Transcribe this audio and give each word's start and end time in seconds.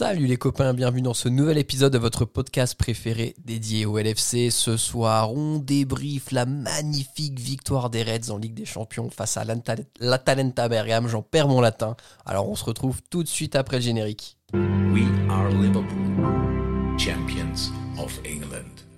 Salut 0.00 0.26
les 0.26 0.38
copains, 0.38 0.72
bienvenue 0.72 1.02
dans 1.02 1.12
ce 1.12 1.28
nouvel 1.28 1.58
épisode 1.58 1.92
de 1.92 1.98
votre 1.98 2.24
podcast 2.24 2.74
préféré 2.74 3.34
dédié 3.44 3.84
au 3.84 3.98
LFC. 3.98 4.48
Ce 4.48 4.78
soir, 4.78 5.30
on 5.34 5.58
débriefe 5.58 6.32
la 6.32 6.46
magnifique 6.46 7.38
victoire 7.38 7.90
des 7.90 8.02
Reds 8.02 8.30
en 8.30 8.38
Ligue 8.38 8.54
des 8.54 8.64
Champions 8.64 9.10
face 9.10 9.36
à 9.36 9.44
l'Atalanta 9.44 10.68
Bergame. 10.70 11.06
J'en 11.06 11.20
perds 11.20 11.48
mon 11.48 11.60
latin. 11.60 11.96
Alors 12.24 12.48
on 12.48 12.54
se 12.56 12.64
retrouve 12.64 13.02
tout 13.10 13.22
de 13.22 13.28
suite 13.28 13.54
après 13.54 13.76
le 13.76 13.82
générique. 13.82 14.38
We 14.54 15.04
are 15.28 15.50
Liverpool, 15.50 16.96
champions 16.98 17.70
of 17.98 18.18
England. 18.24 18.89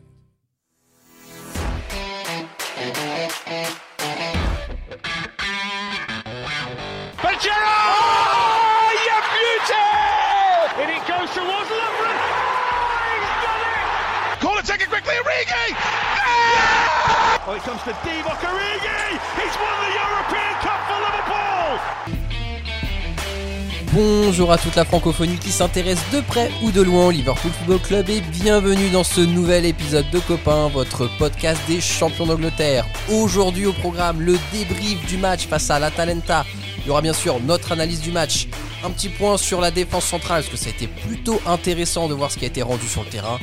Bonjour 23.93 24.53
à 24.53 24.57
toute 24.59 24.75
la 24.75 24.87
francophonie 24.87 25.37
qui 25.37 25.51
s'intéresse 25.51 26.03
de 26.13 26.21
près 26.21 26.51
ou 26.63 26.71
de 26.71 26.81
loin 26.81 27.07
au 27.07 27.11
Liverpool 27.11 27.51
Football 27.51 27.81
Club 27.81 28.09
et 28.09 28.21
bienvenue 28.21 28.89
dans 28.89 29.05
ce 29.05 29.21
nouvel 29.21 29.67
épisode 29.67 30.09
de 30.11 30.19
Copain, 30.19 30.69
votre 30.69 31.11
podcast 31.19 31.61
des 31.69 31.81
champions 31.81 32.25
d'Angleterre. 32.25 32.87
Aujourd'hui 33.11 33.67
au 33.67 33.73
programme, 33.75 34.23
le 34.23 34.39
débrief 34.51 35.05
du 35.07 35.19
match 35.19 35.47
face 35.47 35.69
à 35.71 35.79
l'Atalanta. 35.79 36.47
Il 36.85 36.89
y 36.89 36.91
aura 36.91 37.01
bien 37.01 37.13
sûr 37.13 37.39
notre 37.41 37.71
analyse 37.71 38.01
du 38.01 38.11
match, 38.11 38.49
un 38.83 38.91
petit 38.91 39.09
point 39.09 39.37
sur 39.37 39.61
la 39.61 39.71
défense 39.71 40.05
centrale, 40.05 40.43
parce 40.43 40.53
que 40.53 40.57
ça 40.57 40.67
a 40.67 40.73
été 40.73 40.89
plutôt 40.89 41.41
intéressant 41.47 42.09
de 42.09 42.15
voir 42.15 42.33
ce 42.33 42.39
qui 42.39 42.45
a 42.45 42.49
été 42.49 42.61
rendu 42.61 42.89
sur 42.89 43.05
le 43.05 43.09
terrain. 43.09 43.39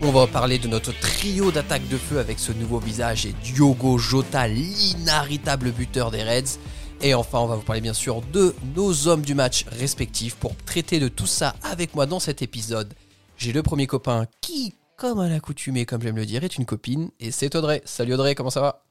On 0.00 0.10
va 0.10 0.26
parler 0.26 0.58
de 0.58 0.66
notre 0.66 0.92
trio 0.98 1.52
d'attaque 1.52 1.86
de 1.88 1.96
feu 1.96 2.18
avec 2.18 2.40
ce 2.40 2.50
nouveau 2.50 2.80
visage 2.80 3.26
et 3.26 3.34
Diogo 3.44 3.96
Jota, 3.96 4.48
l'inarritable 4.48 5.70
buteur 5.70 6.10
des 6.10 6.24
Reds. 6.24 6.58
Et 7.00 7.14
enfin, 7.14 7.38
on 7.38 7.46
va 7.46 7.54
vous 7.54 7.62
parler 7.62 7.80
bien 7.80 7.94
sûr 7.94 8.22
de 8.32 8.56
nos 8.74 9.06
hommes 9.06 9.22
du 9.22 9.36
match 9.36 9.66
respectifs 9.68 10.34
pour 10.34 10.56
traiter 10.66 10.98
de 10.98 11.08
tout 11.08 11.28
ça 11.28 11.54
avec 11.62 11.94
moi 11.94 12.06
dans 12.06 12.20
cet 12.20 12.42
épisode. 12.42 12.92
J'ai 13.36 13.52
le 13.52 13.62
premier 13.62 13.86
copain 13.86 14.26
qui, 14.40 14.74
comme 14.96 15.20
à 15.20 15.28
l'accoutumée, 15.28 15.86
comme 15.86 16.02
j'aime 16.02 16.16
le 16.16 16.26
dire, 16.26 16.42
est 16.42 16.58
une 16.58 16.66
copine 16.66 17.10
et 17.20 17.30
c'est 17.30 17.54
Audrey. 17.54 17.82
Salut 17.84 18.14
Audrey, 18.14 18.34
comment 18.34 18.50
ça 18.50 18.60
va? 18.60 18.84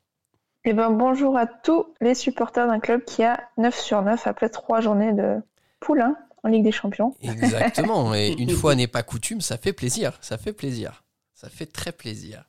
Eh 0.66 0.74
ben 0.74 0.92
bonjour 0.92 1.38
à 1.38 1.46
tous 1.46 1.94
les 2.00 2.16
supporters 2.16 2.68
d'un 2.68 2.80
club 2.80 3.04
qui 3.04 3.24
a 3.24 3.50
9 3.58 3.78
sur 3.78 4.02
9 4.02 4.28
après 4.28 4.50
3 4.50 4.82
journées 4.82 5.14
de 5.14 5.42
poulain. 5.80 6.16
Hein 6.18 6.28
en 6.44 6.50
Ligue 6.50 6.64
des 6.64 6.72
Champions. 6.72 7.16
Exactement. 7.22 8.14
Et 8.14 8.32
une 8.38 8.52
fois 8.52 8.76
n'est 8.76 8.88
pas 8.88 9.04
coutume, 9.04 9.42
ça 9.42 9.58
fait 9.58 9.74
plaisir. 9.74 10.18
Ça 10.22 10.38
fait 10.38 10.54
plaisir. 10.54 11.04
Ça 11.34 11.50
fait 11.50 11.66
très 11.66 11.92
plaisir. 11.92 12.46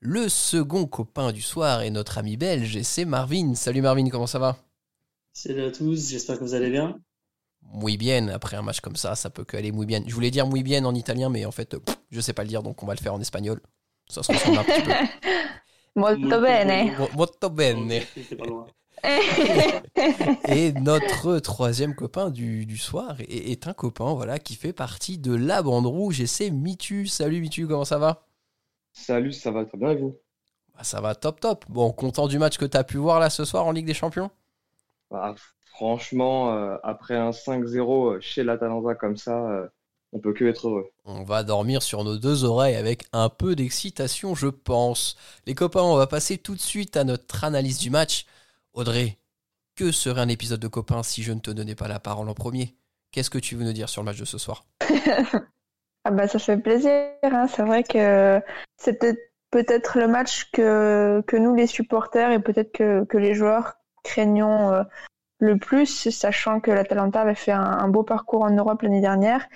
Le 0.00 0.28
second 0.28 0.86
copain 0.86 1.32
du 1.32 1.40
soir 1.40 1.82
est 1.82 1.90
notre 1.90 2.18
ami 2.18 2.36
belge 2.36 2.76
et 2.76 2.82
c'est 2.82 3.04
Marvin. 3.04 3.54
Salut 3.54 3.82
Marvin, 3.82 4.08
comment 4.08 4.26
ça 4.26 4.38
va? 4.38 4.56
Salut 5.32 5.62
à 5.62 5.70
tous, 5.70 6.10
j'espère 6.10 6.38
que 6.38 6.44
vous 6.44 6.54
allez 6.54 6.70
bien. 6.70 6.98
Muy 7.72 7.96
bien, 7.96 8.28
après 8.28 8.56
un 8.56 8.62
match 8.62 8.80
comme 8.80 8.96
ça, 8.96 9.14
ça 9.14 9.30
peut 9.30 9.44
qu'aller 9.44 9.72
muy 9.72 9.86
bien. 9.86 10.02
Je 10.06 10.14
voulais 10.14 10.30
dire 10.30 10.46
muy 10.46 10.62
bien 10.62 10.84
en 10.84 10.94
italien, 10.94 11.30
mais 11.30 11.46
en 11.46 11.50
fait, 11.50 11.76
je 12.10 12.20
sais 12.20 12.34
pas 12.34 12.42
le 12.42 12.48
dire, 12.48 12.62
donc 12.62 12.82
on 12.82 12.86
va 12.86 12.94
le 12.94 13.00
faire 13.00 13.14
en 13.14 13.20
espagnol. 13.20 13.60
Ça 14.08 14.22
se 14.22 14.32
ressemble 14.32 14.58
un 14.58 14.64
petit 14.64 14.82
peu. 14.82 14.92
Molto 15.94 16.40
bene. 16.40 16.96
Molto 17.14 17.50
bene. 17.50 18.02
et 20.48 20.72
notre 20.72 21.38
troisième 21.38 21.94
copain 21.94 22.30
du, 22.30 22.76
soir 22.78 23.16
est, 23.20 23.66
un 23.66 23.74
copain 23.74 24.14
voilà, 24.14 24.38
qui 24.38 24.54
fait 24.54 24.72
partie 24.72 25.18
de 25.18 25.34
la 25.34 25.62
bande 25.62 25.86
rouge 25.86 26.20
et 26.20 26.26
c'est 26.26 26.50
Mitu. 26.50 27.06
Salut 27.06 27.40
Mitu, 27.40 27.66
comment 27.66 27.84
ça 27.84 27.98
va? 27.98 28.26
Salut, 28.92 29.32
ça 29.32 29.50
va 29.50 29.64
très 29.64 29.76
bien 29.76 29.90
et 29.90 29.96
vous? 29.96 30.16
Bah, 30.74 30.84
Ça 30.84 31.00
va 31.00 31.14
top 31.14 31.40
top. 31.40 31.64
Bon, 31.68 31.92
content 31.92 32.28
du 32.28 32.38
match 32.38 32.56
que 32.56 32.64
tu 32.64 32.76
as 32.76 32.84
pu 32.84 32.96
voir 32.96 33.20
là 33.20 33.28
ce 33.30 33.44
soir 33.44 33.66
en 33.66 33.72
Ligue 33.72 33.86
des 33.86 33.94
Champions? 33.94 34.30
Bah, 35.10 35.34
Franchement, 35.74 36.54
euh, 36.54 36.76
après 36.84 37.16
un 37.16 37.30
5-0 37.30 38.20
chez 38.20 38.44
l'Atalanta 38.44 38.94
comme 38.94 39.16
ça, 39.16 39.50
euh, 39.50 39.66
on 40.14 40.20
peut 40.20 40.32
que 40.32 40.44
être 40.44 40.68
heureux. 40.68 40.90
On 41.04 41.24
va 41.24 41.42
dormir 41.42 41.82
sur 41.82 42.04
nos 42.04 42.16
deux 42.16 42.44
oreilles 42.44 42.76
avec 42.76 43.04
un 43.12 43.28
peu 43.28 43.54
d'excitation, 43.56 44.34
je 44.34 44.46
pense. 44.46 45.16
Les 45.46 45.54
copains, 45.54 45.82
on 45.82 45.96
va 45.96 46.06
passer 46.06 46.38
tout 46.38 46.54
de 46.54 46.60
suite 46.60 46.96
à 46.96 47.04
notre 47.04 47.44
analyse 47.44 47.78
du 47.78 47.90
match. 47.90 48.24
Audrey, 48.72 49.18
que 49.76 49.92
serait 49.92 50.20
un 50.20 50.28
épisode 50.28 50.60
de 50.60 50.68
copains 50.68 51.02
si 51.02 51.22
je 51.22 51.32
ne 51.32 51.40
te 51.40 51.50
donnais 51.50 51.74
pas 51.74 51.88
la 51.88 51.98
parole 51.98 52.28
en 52.28 52.34
premier? 52.34 52.76
Qu'est-ce 53.10 53.30
que 53.30 53.38
tu 53.38 53.56
veux 53.56 53.64
nous 53.64 53.72
dire 53.72 53.88
sur 53.88 54.02
le 54.02 54.06
match 54.06 54.18
de 54.18 54.24
ce 54.24 54.38
soir? 54.38 54.64
Ah 56.06 56.10
bah 56.10 56.28
ça 56.28 56.38
fait 56.38 56.58
plaisir. 56.58 56.90
Hein. 57.22 57.46
C'est 57.48 57.62
vrai 57.62 57.82
que 57.82 58.38
c'était 58.76 59.14
peut-être 59.50 59.98
le 59.98 60.06
match 60.06 60.50
que, 60.52 61.22
que 61.26 61.38
nous 61.38 61.54
les 61.54 61.66
supporters 61.66 62.30
et 62.30 62.40
peut-être 62.40 62.72
que, 62.72 63.04
que 63.04 63.16
les 63.16 63.34
joueurs 63.34 63.76
craignons 64.02 64.70
euh, 64.70 64.82
le 65.38 65.56
plus, 65.58 66.10
sachant 66.10 66.60
que 66.60 66.70
l'Atalanta 66.70 67.22
avait 67.22 67.34
fait 67.34 67.52
un, 67.52 67.88
beau 67.88 68.02
parcours 68.02 68.42
en 68.42 68.50
Europe 68.50 68.82
l'année 68.82 69.00
dernière, 69.00 69.46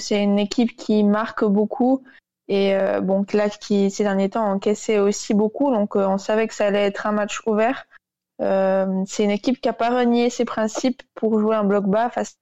c'est 0.00 0.22
une 0.22 0.38
équipe 0.38 0.76
qui 0.76 1.04
marque 1.04 1.44
beaucoup 1.44 2.02
et 2.48 2.74
euh, 2.74 3.00
bon 3.00 3.24
là 3.32 3.48
qui 3.48 3.90
ces 3.90 4.04
derniers 4.04 4.30
temps 4.30 4.44
encaissait 4.44 4.98
aussi 4.98 5.34
beaucoup, 5.34 5.70
donc 5.70 5.96
euh, 5.96 6.06
on 6.06 6.18
savait 6.18 6.46
que 6.46 6.54
ça 6.54 6.66
allait 6.66 6.84
être 6.84 7.06
un 7.06 7.12
match 7.12 7.40
ouvert. 7.46 7.86
Euh, 8.42 9.04
c'est 9.06 9.24
une 9.24 9.30
équipe 9.30 9.60
qui 9.60 9.68
a 9.68 9.72
pas 9.72 9.90
renié 9.90 10.28
ses 10.28 10.44
principes 10.44 11.02
pour 11.14 11.38
jouer 11.38 11.54
un 11.54 11.64
bloc 11.64 11.86
bas 11.86 12.10
face, 12.10 12.36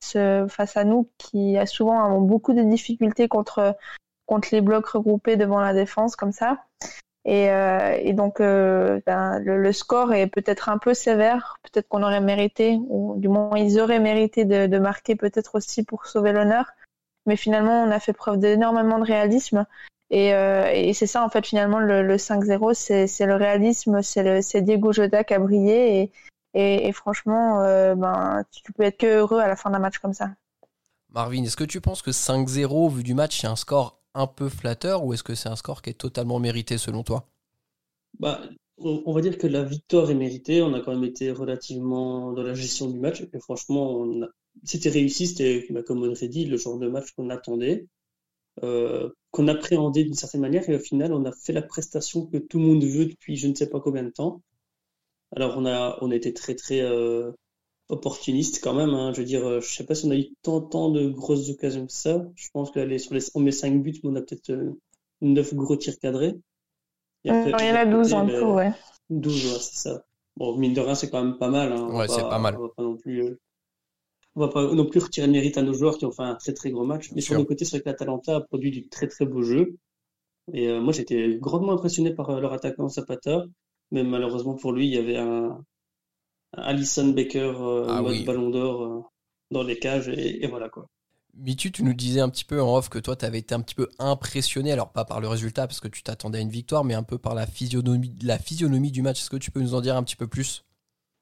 face 0.48 0.76
à 0.76 0.84
nous, 0.84 1.10
qui 1.18 1.58
a 1.58 1.66
souvent 1.66 2.18
beaucoup 2.20 2.54
de 2.54 2.62
difficultés 2.62 3.28
contre, 3.28 3.76
contre 4.26 4.48
les 4.52 4.62
blocs 4.62 4.86
regroupés 4.86 5.36
devant 5.36 5.60
la 5.60 5.74
défense 5.74 6.16
comme 6.16 6.32
ça. 6.32 6.64
Et, 7.24 7.50
euh, 7.50 8.12
donc 8.14 8.40
euh, 8.40 9.00
ben, 9.06 9.38
le, 9.38 9.72
score 9.72 10.12
est 10.12 10.26
peut-être 10.26 10.68
un 10.68 10.78
peu 10.78 10.92
sévère, 10.92 11.58
peut-être 11.62 11.88
qu'on 11.88 12.02
aurait 12.02 12.20
mérité, 12.20 12.78
ou 12.88 13.14
du 13.16 13.28
moins 13.28 13.56
ils 13.56 13.78
auraient 13.78 14.00
mérité 14.00 14.44
de 14.44 14.78
marquer 14.78 15.14
peut-être 15.14 15.54
aussi 15.54 15.84
pour 15.84 16.06
sauver 16.06 16.32
l'honneur. 16.32 16.72
Mais 17.26 17.36
finalement, 17.36 17.84
on 17.84 17.90
a 17.90 18.00
fait 18.00 18.12
preuve 18.12 18.38
d'énormément 18.38 18.98
de 18.98 19.04
réalisme 19.04 19.66
euh, 20.12 20.70
et, 20.70 20.92
c'est 20.92 21.06
ça, 21.06 21.24
en 21.24 21.30
fait, 21.30 21.46
finalement, 21.46 21.78
le, 21.78 22.16
5-0, 22.16 22.74
c'est 23.06 23.26
le 23.26 23.34
réalisme, 23.34 24.02
c'est 24.02 24.62
Diego 24.62 24.92
Jota 24.92 25.24
qui 25.24 25.34
a 25.34 25.38
brillé. 25.38 26.12
Et, 26.54 26.92
franchement, 26.92 27.62
euh, 27.62 27.94
ben, 27.94 28.44
tu 28.50 28.72
peux 28.72 28.82
être 28.82 28.98
que 28.98 29.06
heureux 29.06 29.40
à 29.40 29.48
la 29.48 29.56
fin 29.56 29.70
d'un 29.70 29.78
match 29.78 29.98
comme 29.98 30.12
ça. 30.12 30.30
Marvin, 31.08 31.44
est-ce 31.44 31.56
que 31.56 31.64
tu 31.64 31.80
penses 31.80 32.02
que 32.02 32.10
5-0, 32.10 32.90
vu 32.90 33.02
du 33.02 33.14
match, 33.14 33.40
c'est 33.40 33.46
un 33.46 33.56
score 33.56 34.00
un 34.14 34.26
peu 34.26 34.48
flatteur 34.48 35.04
ou 35.04 35.14
est-ce 35.14 35.22
que 35.22 35.34
c'est 35.34 35.48
un 35.48 35.56
score 35.56 35.80
qui 35.80 35.90
est 35.90 35.94
totalement 35.94 36.38
mérité 36.38 36.76
selon 36.76 37.02
toi? 37.02 37.26
Bah, 38.18 38.40
on, 38.78 39.12
va 39.12 39.20
dire 39.22 39.38
que 39.38 39.46
la 39.46 39.62
victoire 39.62 40.10
est 40.10 40.14
méritée. 40.14 40.62
On 40.62 40.74
a 40.74 40.80
quand 40.80 40.92
même 40.92 41.04
été 41.04 41.30
relativement 41.30 42.32
dans 42.32 42.42
la 42.42 42.54
gestion 42.54 42.88
du 42.88 42.98
match. 42.98 43.22
Et 43.32 43.40
franchement, 43.40 44.04
c'était 44.64 44.90
réussi. 44.90 45.26
C'était, 45.26 45.66
bah, 45.70 45.82
comme 45.82 46.02
on 46.02 46.12
dit, 46.12 46.44
le 46.46 46.56
genre 46.56 46.78
de 46.78 46.88
match 46.88 47.12
qu'on 47.12 47.30
attendait. 47.30 47.86
Euh, 48.62 49.08
qu'on 49.30 49.48
appréhendait 49.48 50.04
d'une 50.04 50.12
certaine 50.12 50.42
manière 50.42 50.68
et 50.68 50.76
au 50.76 50.78
final 50.78 51.14
on 51.14 51.24
a 51.24 51.32
fait 51.32 51.54
la 51.54 51.62
prestation 51.62 52.26
que 52.26 52.36
tout 52.36 52.58
le 52.58 52.66
monde 52.66 52.84
veut 52.84 53.06
depuis 53.06 53.36
je 53.36 53.48
ne 53.48 53.54
sais 53.54 53.70
pas 53.70 53.80
combien 53.80 54.02
de 54.02 54.10
temps. 54.10 54.42
Alors 55.34 55.54
on 55.56 55.64
a 55.64 55.96
on 56.02 56.10
a 56.10 56.14
été 56.14 56.34
très 56.34 56.54
très 56.54 56.80
euh, 56.82 57.32
opportuniste 57.88 58.60
quand 58.62 58.74
même. 58.74 58.90
Hein. 58.90 59.12
Je 59.12 59.20
veux 59.20 59.26
dire, 59.26 59.46
euh, 59.46 59.60
je 59.60 59.68
sais 59.68 59.84
pas 59.84 59.94
si 59.94 60.06
on 60.06 60.10
a 60.10 60.16
eu 60.16 60.26
tant 60.42 60.60
tant 60.60 60.90
de 60.90 61.08
grosses 61.08 61.50
occasions 61.50 61.86
que 61.86 61.92
ça. 61.92 62.24
Je 62.34 62.48
pense 62.52 62.70
que 62.70 62.98
sur 62.98 63.14
les 63.14 63.22
on 63.34 63.40
met 63.40 63.52
5 63.52 63.82
buts, 63.82 64.00
mais 64.02 64.10
on 64.10 64.16
a 64.16 64.22
peut-être 64.22 64.50
euh, 64.50 64.78
9 65.20 65.54
gros 65.54 65.76
tirs 65.76 65.98
cadrés. 65.98 66.34
il 67.24 67.32
y 67.32 67.32
en 67.32 67.54
a 67.54 67.86
12 67.86 68.12
en 68.14 68.26
tout, 68.26 68.34
ouais. 68.34 68.72
12, 69.10 69.52
ouais, 69.52 69.58
c'est 69.60 69.88
ça. 69.88 70.04
Bon, 70.36 70.56
mine 70.56 70.72
de 70.72 70.80
rien, 70.80 70.94
c'est 70.94 71.10
quand 71.10 71.22
même 71.22 71.38
pas 71.38 71.50
mal. 71.50 71.72
Hein. 71.72 71.94
Ouais, 71.94 72.08
c'est 72.08 72.22
pas 72.22 72.38
mal. 72.38 72.56
On 72.58 72.62
va 72.62 72.68
pas 72.74 72.82
non 72.82 72.96
plus 72.96 73.22
euh, 73.22 73.38
on 74.34 74.40
va 74.40 74.48
pas 74.48 74.74
non 74.74 74.86
plus 74.86 75.00
retirer 75.00 75.26
le 75.26 75.32
mérite 75.32 75.58
à 75.58 75.62
nos 75.62 75.74
joueurs 75.74 75.98
qui 75.98 76.06
ont 76.06 76.10
fait 76.10 76.22
un 76.22 76.34
très 76.34 76.52
très 76.52 76.70
gros 76.70 76.84
match. 76.84 77.10
Mais 77.14 77.20
sur 77.20 77.36
le 77.36 77.44
côté, 77.44 77.64
c'est 77.64 77.76
vrai 77.76 77.82
que 77.82 77.88
l'Atalanta 77.88 78.36
a 78.36 78.40
produit 78.40 78.70
du 78.70 78.88
très 78.88 79.06
très 79.06 79.26
beau 79.26 79.42
jeu. 79.42 79.76
Et 80.52 80.68
euh, 80.68 80.80
moi, 80.80 80.92
j'étais 80.92 81.36
grandement 81.38 81.72
impressionné 81.72 82.14
par 82.14 82.30
euh, 82.30 82.40
leur 82.40 82.52
attaquant 82.52 82.88
Zapata. 82.88 83.44
Mais 83.90 84.02
malheureusement 84.02 84.54
pour 84.54 84.72
lui, 84.72 84.86
il 84.86 84.94
y 84.94 84.98
avait 84.98 85.18
un, 85.18 85.62
Alison 86.54 87.08
Baker 87.08 87.52
euh, 87.60 87.86
ah 87.88 88.02
mode 88.02 88.24
ballon 88.24 88.50
d'or 88.50 89.12
dans 89.50 89.62
les 89.62 89.78
cages. 89.78 90.08
Et, 90.08 90.46
voilà 90.46 90.70
quoi. 90.70 90.86
Mitu, 91.34 91.72
tu 91.72 91.82
nous 91.82 91.94
disais 91.94 92.20
un 92.20 92.28
petit 92.28 92.44
peu 92.44 92.60
en 92.60 92.76
off 92.76 92.88
que 92.88 92.98
toi, 92.98 93.16
tu 93.16 93.24
avais 93.24 93.38
été 93.38 93.54
un 93.54 93.60
petit 93.60 93.74
peu 93.74 93.88
impressionné, 93.98 94.70
alors 94.70 94.92
pas 94.92 95.06
par 95.06 95.20
le 95.20 95.28
résultat 95.28 95.66
parce 95.66 95.80
que 95.80 95.88
tu 95.88 96.02
t'attendais 96.02 96.38
à 96.38 96.40
une 96.42 96.50
victoire, 96.50 96.84
mais 96.84 96.92
un 96.92 97.02
peu 97.02 97.16
par 97.16 97.34
la 97.34 97.46
physionomie, 97.46 98.14
la 98.22 98.38
physionomie 98.38 98.90
du 98.90 99.00
match. 99.00 99.20
Est-ce 99.20 99.30
que 99.30 99.36
tu 99.36 99.50
peux 99.50 99.60
nous 99.60 99.74
en 99.74 99.80
dire 99.80 99.96
un 99.96 100.02
petit 100.02 100.16
peu 100.16 100.26
plus? 100.26 100.64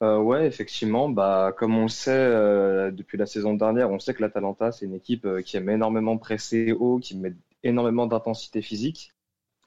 Euh, 0.03 0.19
ouais, 0.19 0.47
effectivement, 0.47 1.11
bah, 1.11 1.53
comme 1.57 1.77
on 1.77 1.83
le 1.83 1.89
sait 1.89 2.11
euh, 2.13 2.91
depuis 2.91 3.19
la 3.19 3.27
saison 3.27 3.53
dernière, 3.55 3.91
on 3.91 3.99
sait 3.99 4.15
que 4.15 4.23
l'Atalanta, 4.23 4.73
c'est 4.73 4.87
une 4.87 4.95
équipe 4.95 5.27
euh, 5.27 5.43
qui 5.43 5.59
aime 5.59 5.69
énormément 5.69 6.17
presser 6.17 6.73
haut, 6.73 6.99
qui 6.99 7.19
met 7.19 7.35
énormément 7.63 8.07
d'intensité 8.07 8.63
physique. 8.63 9.13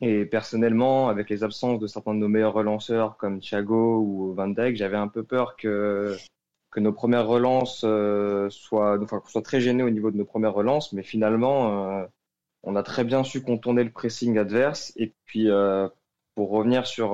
Et 0.01 0.25
personnellement, 0.25 1.07
avec 1.09 1.29
les 1.29 1.43
absences 1.43 1.79
de 1.79 1.87
certains 1.87 2.15
de 2.15 2.19
nos 2.19 2.27
meilleurs 2.27 2.53
relanceurs 2.53 3.15
comme 3.17 3.39
Thiago 3.39 3.99
ou 3.99 4.33
Van 4.33 4.47
Dijk, 4.47 4.75
j'avais 4.75 4.97
un 4.97 5.07
peu 5.07 5.23
peur 5.23 5.55
que, 5.55 6.17
que 6.71 6.79
nos 6.79 6.93
premières 6.93 7.27
relances 7.27 7.81
soient, 8.49 8.99
enfin, 9.01 9.19
qu'on 9.19 9.29
soit 9.29 9.41
très 9.43 9.61
gênés 9.61 9.83
au 9.83 9.91
niveau 9.91 10.11
de 10.11 10.17
nos 10.17 10.25
premières 10.25 10.53
relances, 10.53 10.93
mais 10.93 11.03
finalement, 11.03 12.05
on 12.63 12.75
a 12.75 12.83
très 12.83 13.03
bien 13.05 13.23
su 13.23 13.43
contourner 13.43 13.83
le 13.83 13.91
pressing 13.91 14.37
adverse. 14.37 14.93
Et 14.97 15.13
puis, 15.25 15.49
pour 16.35 16.49
revenir 16.49 16.87
sur 16.87 17.13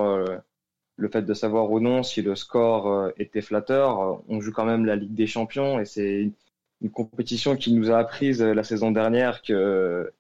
le 0.99 1.09
fait 1.09 1.21
de 1.21 1.33
savoir 1.33 1.71
ou 1.71 1.79
non 1.79 2.03
si 2.03 2.21
le 2.21 2.35
score 2.35 3.11
était 3.17 3.41
flatteur, 3.41 4.21
on 4.27 4.41
joue 4.41 4.51
quand 4.51 4.65
même 4.65 4.85
la 4.85 4.95
Ligue 4.95 5.13
des 5.13 5.27
Champions 5.27 5.79
et 5.79 5.85
c'est 5.85 6.31
une 6.81 6.89
compétition 6.89 7.55
qui 7.55 7.73
nous 7.73 7.91
a 7.91 7.97
appris 7.97 8.33
la 8.33 8.63
saison 8.63 8.91
dernière 8.91 9.41
que 9.41 10.11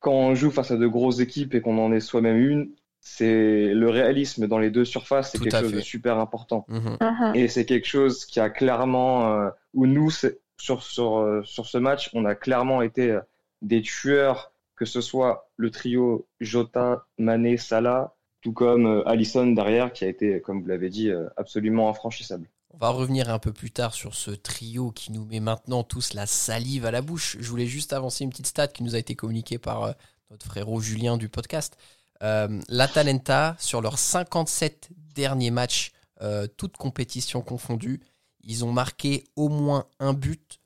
quand 0.00 0.12
on 0.12 0.34
joue 0.34 0.50
face 0.50 0.70
à 0.70 0.76
de 0.76 0.86
grosses 0.86 1.20
équipes 1.20 1.54
et 1.54 1.60
qu'on 1.60 1.78
en 1.78 1.92
est 1.92 2.00
soi-même 2.00 2.36
une, 2.36 2.70
c'est 3.00 3.72
le 3.72 3.88
réalisme 3.88 4.48
dans 4.48 4.58
les 4.58 4.70
deux 4.70 4.84
surfaces, 4.84 5.30
c'est 5.30 5.38
quelque 5.38 5.60
chose 5.60 5.72
de 5.72 5.80
super 5.80 6.18
important. 6.18 6.66
Mhm. 6.68 6.96
Uh-huh. 7.00 7.36
Et 7.36 7.46
c'est 7.46 7.64
quelque 7.64 7.86
chose 7.86 8.26
qui 8.26 8.40
a 8.40 8.50
clairement, 8.50 9.32
euh, 9.32 9.50
où 9.74 9.86
nous, 9.86 10.10
sur, 10.10 10.82
sur, 10.82 11.18
euh, 11.18 11.40
sur 11.44 11.66
ce 11.66 11.78
match, 11.78 12.10
on 12.14 12.24
a 12.24 12.34
clairement 12.34 12.82
été 12.82 13.12
euh, 13.12 13.20
des 13.62 13.80
tueurs, 13.80 14.52
que 14.74 14.84
ce 14.84 15.00
soit 15.00 15.48
le 15.56 15.70
trio 15.70 16.26
Jota, 16.40 17.06
Mané, 17.16 17.58
Salah, 17.58 18.15
tout 18.40 18.52
comme 18.52 19.02
Allison 19.06 19.46
derrière, 19.46 19.92
qui 19.92 20.04
a 20.04 20.08
été, 20.08 20.40
comme 20.40 20.62
vous 20.62 20.68
l'avez 20.68 20.90
dit, 20.90 21.10
absolument 21.36 21.88
infranchissable. 21.88 22.48
On 22.76 22.78
va 22.78 22.90
revenir 22.90 23.30
un 23.30 23.38
peu 23.38 23.54
plus 23.54 23.70
tard 23.70 23.94
sur 23.94 24.14
ce 24.14 24.30
trio 24.30 24.90
qui 24.90 25.10
nous 25.10 25.24
met 25.24 25.40
maintenant 25.40 25.82
tous 25.82 26.12
la 26.12 26.26
salive 26.26 26.84
à 26.84 26.90
la 26.90 27.00
bouche. 27.00 27.38
Je 27.40 27.48
voulais 27.48 27.66
juste 27.66 27.94
avancer 27.94 28.22
une 28.22 28.28
petite 28.28 28.48
stat 28.48 28.68
qui 28.68 28.82
nous 28.82 28.94
a 28.94 28.98
été 28.98 29.14
communiquée 29.14 29.56
par 29.56 29.84
euh, 29.84 29.92
notre 30.30 30.44
frérot 30.44 30.78
Julien 30.80 31.16
du 31.16 31.30
podcast. 31.30 31.78
Euh, 32.22 32.60
L'Atalanta, 32.68 33.56
sur 33.58 33.80
leurs 33.80 33.98
57 33.98 34.90
derniers 35.14 35.50
matchs, 35.50 35.92
euh, 36.20 36.46
toutes 36.58 36.76
compétitions 36.76 37.40
confondues, 37.40 38.02
ils 38.42 38.62
ont 38.62 38.72
marqué 38.72 39.24
au 39.36 39.48
moins 39.48 39.86
un 39.98 40.12
but 40.12 40.60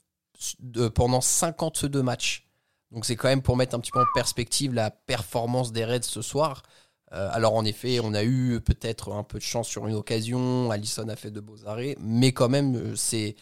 pendant 0.97 1.21
52 1.21 2.03
matchs. 2.03 2.49
Donc 2.91 3.05
c'est 3.05 3.15
quand 3.15 3.29
même 3.29 3.43
pour 3.43 3.57
mettre 3.57 3.77
un 3.77 3.79
petit 3.79 3.93
peu 3.93 4.01
en 4.01 4.07
perspective 4.17 4.75
la 4.75 4.91
performance 4.91 5.71
des 5.71 5.85
Reds 5.85 6.03
ce 6.03 6.23
soir. 6.23 6.65
Euh, 7.13 7.29
alors 7.33 7.55
en 7.55 7.65
effet, 7.65 8.01
on 8.01 8.15
a 8.15 8.23
eu 8.23 8.61
peut-être 8.61 9.13
un 9.13 9.25
peu 9.25 9.39
de 9.39 9.45
chance 9.45 9.69
sur 9.69 9.87
une 9.89 9.95
occasion, 9.95 10.71
Allison 10.71 11.09
a 11.09 11.17
fait 11.17 11.31
de 11.31 11.41
beaux 11.41 11.67
arrêts, 11.67 11.97
mais 12.01 12.33
quand 12.33 12.49
même 12.49 12.77
euh, 12.77 12.97
c'est, 12.97 13.37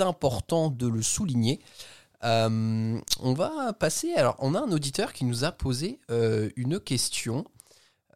important 0.00 0.70
de 0.70 0.86
le 0.86 1.02
souligner. 1.02 1.60
Euh, 2.24 2.98
on 3.20 3.32
va 3.32 3.72
passer, 3.72 4.12
alors 4.14 4.36
on 4.38 4.54
a 4.54 4.60
un 4.60 4.72
auditeur 4.72 5.12
qui 5.12 5.24
nous 5.24 5.44
a 5.44 5.52
posé 5.52 6.00
une 6.56 6.80
question, 6.80 7.44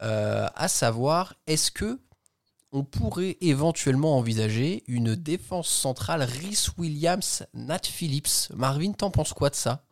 à 0.00 0.68
savoir 0.68 1.34
est-ce 1.46 1.70
que 1.70 1.98
on 2.72 2.84
pourrait 2.84 3.36
éventuellement 3.40 4.16
envisager 4.16 4.84
une 4.86 5.16
défense 5.16 5.68
centrale 5.68 6.22
Rhys 6.22 6.68
Williams, 6.78 7.44
Nat 7.52 7.80
Phillips? 7.84 8.50
Marvin, 8.54 8.92
t'en 8.92 9.10
penses 9.10 9.34
quoi 9.34 9.50
de 9.50 9.56
ça? 9.56 9.84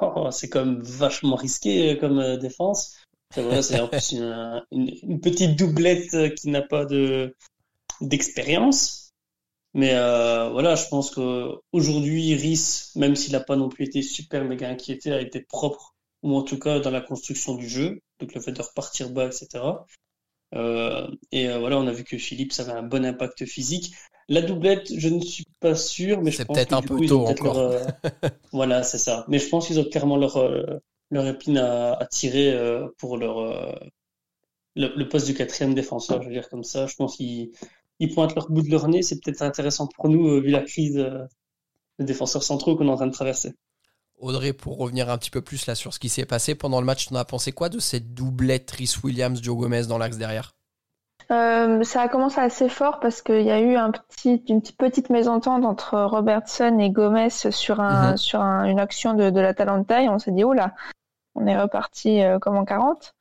Oh, 0.00 0.28
C'est 0.32 0.48
comme 0.48 0.82
vachement 0.82 1.36
risqué 1.36 1.96
comme 1.98 2.38
défense. 2.38 2.97
C'est 3.34 3.42
vrai, 3.42 3.62
c'est 3.62 3.80
en 3.80 3.88
plus 3.88 4.12
une, 4.12 5.20
petite 5.20 5.56
doublette 5.56 6.34
qui 6.34 6.48
n'a 6.48 6.62
pas 6.62 6.84
de 6.84 7.34
d'expérience. 8.00 9.12
Mais 9.74 9.92
euh, 9.94 10.48
voilà, 10.50 10.74
je 10.76 10.88
pense 10.88 11.10
qu'aujourd'hui, 11.10 12.34
Rhys, 12.34 12.90
même 12.96 13.14
s'il 13.14 13.32
n'a 13.32 13.40
pas 13.40 13.56
non 13.56 13.68
plus 13.68 13.84
été 13.84 14.02
super 14.02 14.44
méga 14.44 14.68
inquiété, 14.68 15.12
a 15.12 15.20
été 15.20 15.40
propre, 15.40 15.94
ou 16.22 16.34
en 16.36 16.42
tout 16.42 16.58
cas 16.58 16.80
dans 16.80 16.90
la 16.90 17.00
construction 17.00 17.54
du 17.54 17.68
jeu, 17.68 18.00
donc 18.18 18.34
le 18.34 18.40
fait 18.40 18.52
de 18.52 18.62
repartir 18.62 19.10
bas, 19.10 19.26
etc. 19.26 19.64
Euh, 20.54 21.06
et 21.32 21.48
euh, 21.48 21.58
voilà, 21.58 21.78
on 21.78 21.86
a 21.86 21.92
vu 21.92 22.04
que 22.04 22.16
Philippe, 22.16 22.52
ça 22.52 22.62
avait 22.62 22.72
un 22.72 22.82
bon 22.82 23.04
impact 23.04 23.44
physique. 23.44 23.92
La 24.30 24.40
doublette, 24.42 24.90
je 24.94 25.08
ne 25.08 25.20
suis 25.20 25.44
pas 25.60 25.74
sûr, 25.74 26.22
mais 26.22 26.30
je 26.30 26.42
pense 26.42 26.56
peut-être 26.56 26.72
un 26.72 26.82
peu 26.82 27.04
tôt 27.06 27.26
encore. 27.26 27.76
voilà, 28.52 28.82
c'est 28.82 28.98
ça. 28.98 29.26
Mais 29.28 29.38
je 29.38 29.48
pense 29.48 29.66
qu'ils 29.66 29.80
ont 29.80 29.84
clairement 29.84 30.16
leur, 30.16 30.38
leur 31.10 31.26
épine 31.26 31.58
à, 31.58 32.06
tirer 32.10 32.52
euh, 32.52 32.88
pour 32.98 33.16
leur 33.16 33.38
euh, 33.38 33.72
le, 34.76 35.04
poste 35.04 35.26
du 35.26 35.34
quatrième 35.34 35.74
défenseur, 35.74 36.22
je 36.22 36.28
veux 36.28 36.34
dire 36.34 36.48
comme 36.48 36.64
ça. 36.64 36.86
Je 36.86 36.94
pense 36.96 37.16
qu'ils 37.16 37.50
ils 37.98 38.14
pointent 38.14 38.34
leur 38.34 38.50
bout 38.50 38.62
de 38.62 38.70
leur 38.70 38.88
nez. 38.88 39.02
C'est 39.02 39.20
peut-être 39.22 39.42
intéressant 39.42 39.86
pour 39.86 40.08
nous 40.08 40.28
euh, 40.28 40.40
vu 40.40 40.50
la 40.50 40.62
crise 40.62 40.96
des 41.98 42.04
défenseurs 42.04 42.42
centraux 42.42 42.76
qu'on 42.76 42.88
est 42.88 42.92
en 42.92 42.96
train 42.96 43.06
de 43.06 43.12
traverser. 43.12 43.54
Audrey, 44.18 44.52
pour 44.52 44.78
revenir 44.78 45.10
un 45.10 45.18
petit 45.18 45.30
peu 45.30 45.42
plus 45.42 45.66
là 45.66 45.76
sur 45.76 45.94
ce 45.94 46.00
qui 46.00 46.08
s'est 46.08 46.26
passé 46.26 46.56
pendant 46.56 46.80
le 46.80 46.86
match, 46.86 47.06
tu 47.06 47.14
en 47.14 47.16
as 47.16 47.24
pensé 47.24 47.52
quoi 47.52 47.68
de 47.68 47.78
cette 47.78 48.14
doublette 48.14 48.70
Rhys 48.72 48.96
Williams, 49.04 49.40
Joe 49.42 49.56
Gomez 49.56 49.86
dans 49.86 49.98
l'axe 49.98 50.18
derrière? 50.18 50.54
Ça 51.28 52.00
a 52.00 52.08
commencé 52.08 52.40
assez 52.40 52.70
fort 52.70 53.00
parce 53.00 53.20
qu'il 53.20 53.42
y 53.42 53.50
a 53.50 53.60
eu 53.60 53.76
un 53.76 53.90
petit, 53.90 54.42
une 54.48 54.62
petite, 54.62 54.78
petite 54.78 55.10
mésentente 55.10 55.64
entre 55.64 56.00
Robertson 56.00 56.78
et 56.78 56.90
Gomez 56.90 57.28
sur, 57.30 57.80
un, 57.80 58.12
mhm. 58.12 58.16
sur 58.16 58.40
une 58.40 58.80
action 58.80 59.12
de, 59.12 59.28
de 59.28 59.40
l'Atalanta 59.40 60.02
et 60.02 60.08
on 60.08 60.18
s'est 60.18 60.32
dit, 60.32 60.42
oh 60.42 60.54
là, 60.54 60.74
on 61.38 61.46
est 61.46 61.58
reparti 61.58 62.22
euh, 62.22 62.38
comme 62.38 62.56
en 62.56 62.64
40. 62.64 63.14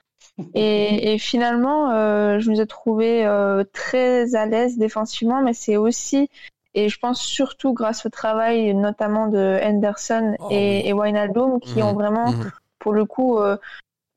Et, 0.54 1.18
finalement, 1.18 1.92
euh, 1.92 2.40
je 2.40 2.52
nous 2.52 2.62
ai 2.62 2.68
trouvé 2.68 3.25
euh, 3.25 3.64
très 3.74 4.36
à 4.36 4.46
l'aise 4.46 4.78
défensivement, 4.78 5.42
mais 5.42 5.54
c'est 5.54 5.78
aussi, 5.78 6.30
et 6.75 6.90
je 6.90 7.00
pense 7.00 7.19
surtout 7.19 7.74
grâce 7.74 8.06
au 8.06 8.10
travail 8.10 8.75
notamment 8.75 9.28
de 9.28 9.60
Henderson 9.64 10.36
oh, 10.40 10.48
et, 10.52 10.94
Wijnaldum, 10.94 11.60
qui 11.60 11.81
ont 11.81 11.94
mhm. 11.94 11.96
vraiment, 11.96 12.31
mhm. 12.31 12.52
pour 12.78 12.94
le 12.94 13.06
coup, 13.06 13.40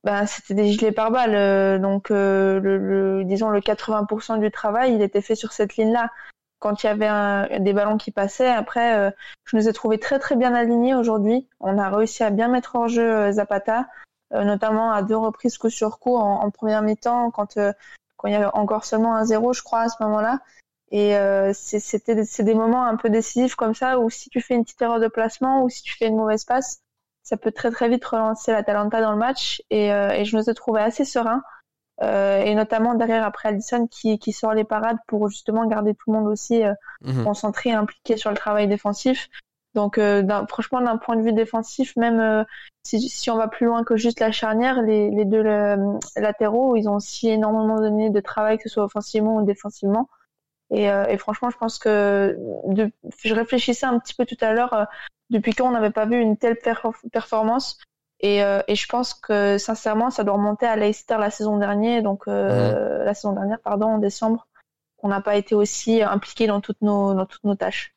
bah, 0.04 0.26
c'était 0.26 0.52
des 0.52 0.70
gilets 0.70 0.92
pare-balles. 0.92 1.80
donc, 1.80 2.10
le, 2.10 3.22
disons, 3.24 3.48
le 3.48 3.60
80% 3.60 4.40
du 4.40 4.50
travail, 4.50 4.94
il 4.94 5.00
était 5.00 5.22
fait 5.22 5.36
sur 5.36 5.52
cette 5.52 5.76
ligne-là 5.76 6.10
quand 6.60 6.82
il 6.82 6.86
y 6.86 6.90
avait 6.90 7.58
des 7.58 7.72
ballons 7.72 7.96
qui 7.96 8.12
passaient. 8.12 8.48
Après, 8.48 8.96
euh, 8.96 9.10
je 9.44 9.56
nous 9.56 9.68
ai 9.68 9.72
trouvé 9.72 9.98
très 9.98 10.18
très 10.18 10.36
bien 10.36 10.54
alignés 10.54 10.94
aujourd'hui. 10.94 11.48
On 11.58 11.78
a 11.78 11.88
réussi 11.88 12.22
à 12.22 12.30
bien 12.30 12.48
mettre 12.48 12.76
en 12.76 12.86
jeu 12.86 13.02
euh, 13.02 13.32
Zapata, 13.32 13.88
euh, 14.34 14.44
notamment 14.44 14.92
à 14.92 15.02
deux 15.02 15.16
reprises 15.16 15.58
coup 15.58 15.70
sur 15.70 15.98
coup 15.98 16.16
en, 16.16 16.50
première 16.50 16.82
mi-temps, 16.82 17.30
quand, 17.30 17.58
quand 18.16 18.28
il 18.28 18.32
y 18.32 18.36
avait 18.36 18.50
encore 18.52 18.84
seulement 18.84 19.16
un 19.16 19.24
zéro, 19.24 19.52
je 19.52 19.62
crois, 19.62 19.80
à 19.80 19.88
ce 19.88 20.02
moment-là. 20.02 20.38
Et 20.92 21.14
c'était 21.54 22.24
c'est 22.24 22.42
des 22.42 22.54
moments 22.54 22.84
un 22.84 22.96
peu 22.96 23.10
décisifs 23.10 23.54
comme 23.54 23.74
ça 23.74 24.00
où 24.00 24.10
si 24.10 24.28
tu 24.28 24.40
fais 24.40 24.54
une 24.54 24.64
petite 24.64 24.82
erreur 24.82 24.98
de 24.98 25.06
placement 25.06 25.62
ou 25.62 25.68
si 25.68 25.82
tu 25.82 25.96
fais 25.96 26.08
une 26.08 26.16
mauvaise 26.16 26.44
passe, 26.44 26.80
ça 27.22 27.36
peut 27.36 27.52
très 27.52 27.70
très 27.70 27.88
vite 27.88 28.04
relancer 28.04 28.50
la 28.50 28.64
Talenta 28.64 29.00
dans 29.00 29.12
le 29.12 29.16
match. 29.16 29.62
Et, 29.70 29.86
et 29.86 30.24
je 30.24 30.36
nous 30.36 30.50
ai 30.50 30.54
trouvé 30.54 30.80
assez 30.80 31.04
serein. 31.04 31.42
Euh, 32.02 32.42
et 32.42 32.54
notamment 32.54 32.94
derrière 32.94 33.24
après 33.24 33.50
Allison 33.50 33.86
qui, 33.86 34.18
qui 34.18 34.32
sort 34.32 34.54
les 34.54 34.64
parades 34.64 34.96
pour 35.06 35.28
justement 35.28 35.66
garder 35.66 35.94
tout 35.94 36.10
le 36.10 36.18
monde 36.18 36.28
aussi 36.28 36.64
euh, 36.64 36.72
mhm. 37.02 37.24
concentré 37.24 37.70
et 37.70 37.74
impliqué 37.74 38.16
sur 38.16 38.30
le 38.30 38.36
travail 38.36 38.68
défensif. 38.68 39.28
Donc 39.74 39.98
euh, 39.98 40.26
franchement 40.48 40.80
d'un 40.80 40.96
point 40.96 41.16
de 41.16 41.22
vue 41.22 41.34
défensif, 41.34 41.94
même 41.96 42.44
si, 42.84 43.00
si, 43.08 43.30
on 43.30 43.36
va 43.36 43.48
plus 43.48 43.66
loin 43.66 43.84
que 43.84 43.96
juste 43.96 44.18
la 44.18 44.32
charnière, 44.32 44.82
les, 44.82 45.10
les 45.10 45.24
deux 45.24 45.42
latéraux, 46.16 46.74
ils 46.74 46.88
ont 46.88 46.96
aussi 46.96 47.28
énormément 47.28 47.78
donné 47.78 48.10
de 48.10 48.20
travail, 48.20 48.56
que 48.56 48.64
ce 48.64 48.68
soit 48.70 48.84
offensivement 48.84 49.36
ou 49.36 49.44
défensivement. 49.44 50.08
Et, 50.72 50.86
et 50.86 51.18
franchement, 51.18 51.50
je 51.50 51.56
pense 51.56 51.78
que 51.78 52.36
de, 52.66 52.90
je 53.22 53.34
réfléchissais 53.34 53.86
un 53.86 54.00
petit 54.00 54.14
peu 54.14 54.26
tout 54.26 54.38
à 54.40 54.52
l'heure, 54.52 54.88
depuis 55.28 55.52
quand 55.52 55.68
on 55.68 55.72
n'avait 55.72 55.90
pas 55.90 56.06
vu 56.06 56.18
une 56.18 56.36
telle 56.36 56.56
performance 57.12 57.78
euh, 58.24 58.62
et, 58.68 58.74
je 58.74 58.86
pense 58.86 59.14
que 59.14 59.58
sincèrement, 59.58 60.10
ça 60.10 60.24
doit 60.24 60.34
remonter 60.34 60.66
à 60.66 60.76
Leicester 60.76 61.16
la 61.18 61.30
saison 61.30 61.58
dernière, 61.58 62.02
donc 62.02 62.24
euh, 62.28 63.04
la 63.04 63.14
saison 63.14 63.32
dernière, 63.32 63.60
pardon, 63.60 63.86
en 63.86 63.98
décembre, 63.98 64.46
qu'on 64.96 65.08
n'a 65.08 65.20
pas 65.20 65.36
été 65.36 65.54
aussi 65.54 66.02
impliqué 66.02 66.46
dans 66.46 66.60
toutes 66.60 66.82
nos, 66.82 67.14
dans 67.14 67.26
toutes 67.26 67.44
nos 67.44 67.54
tâches. 67.54 67.94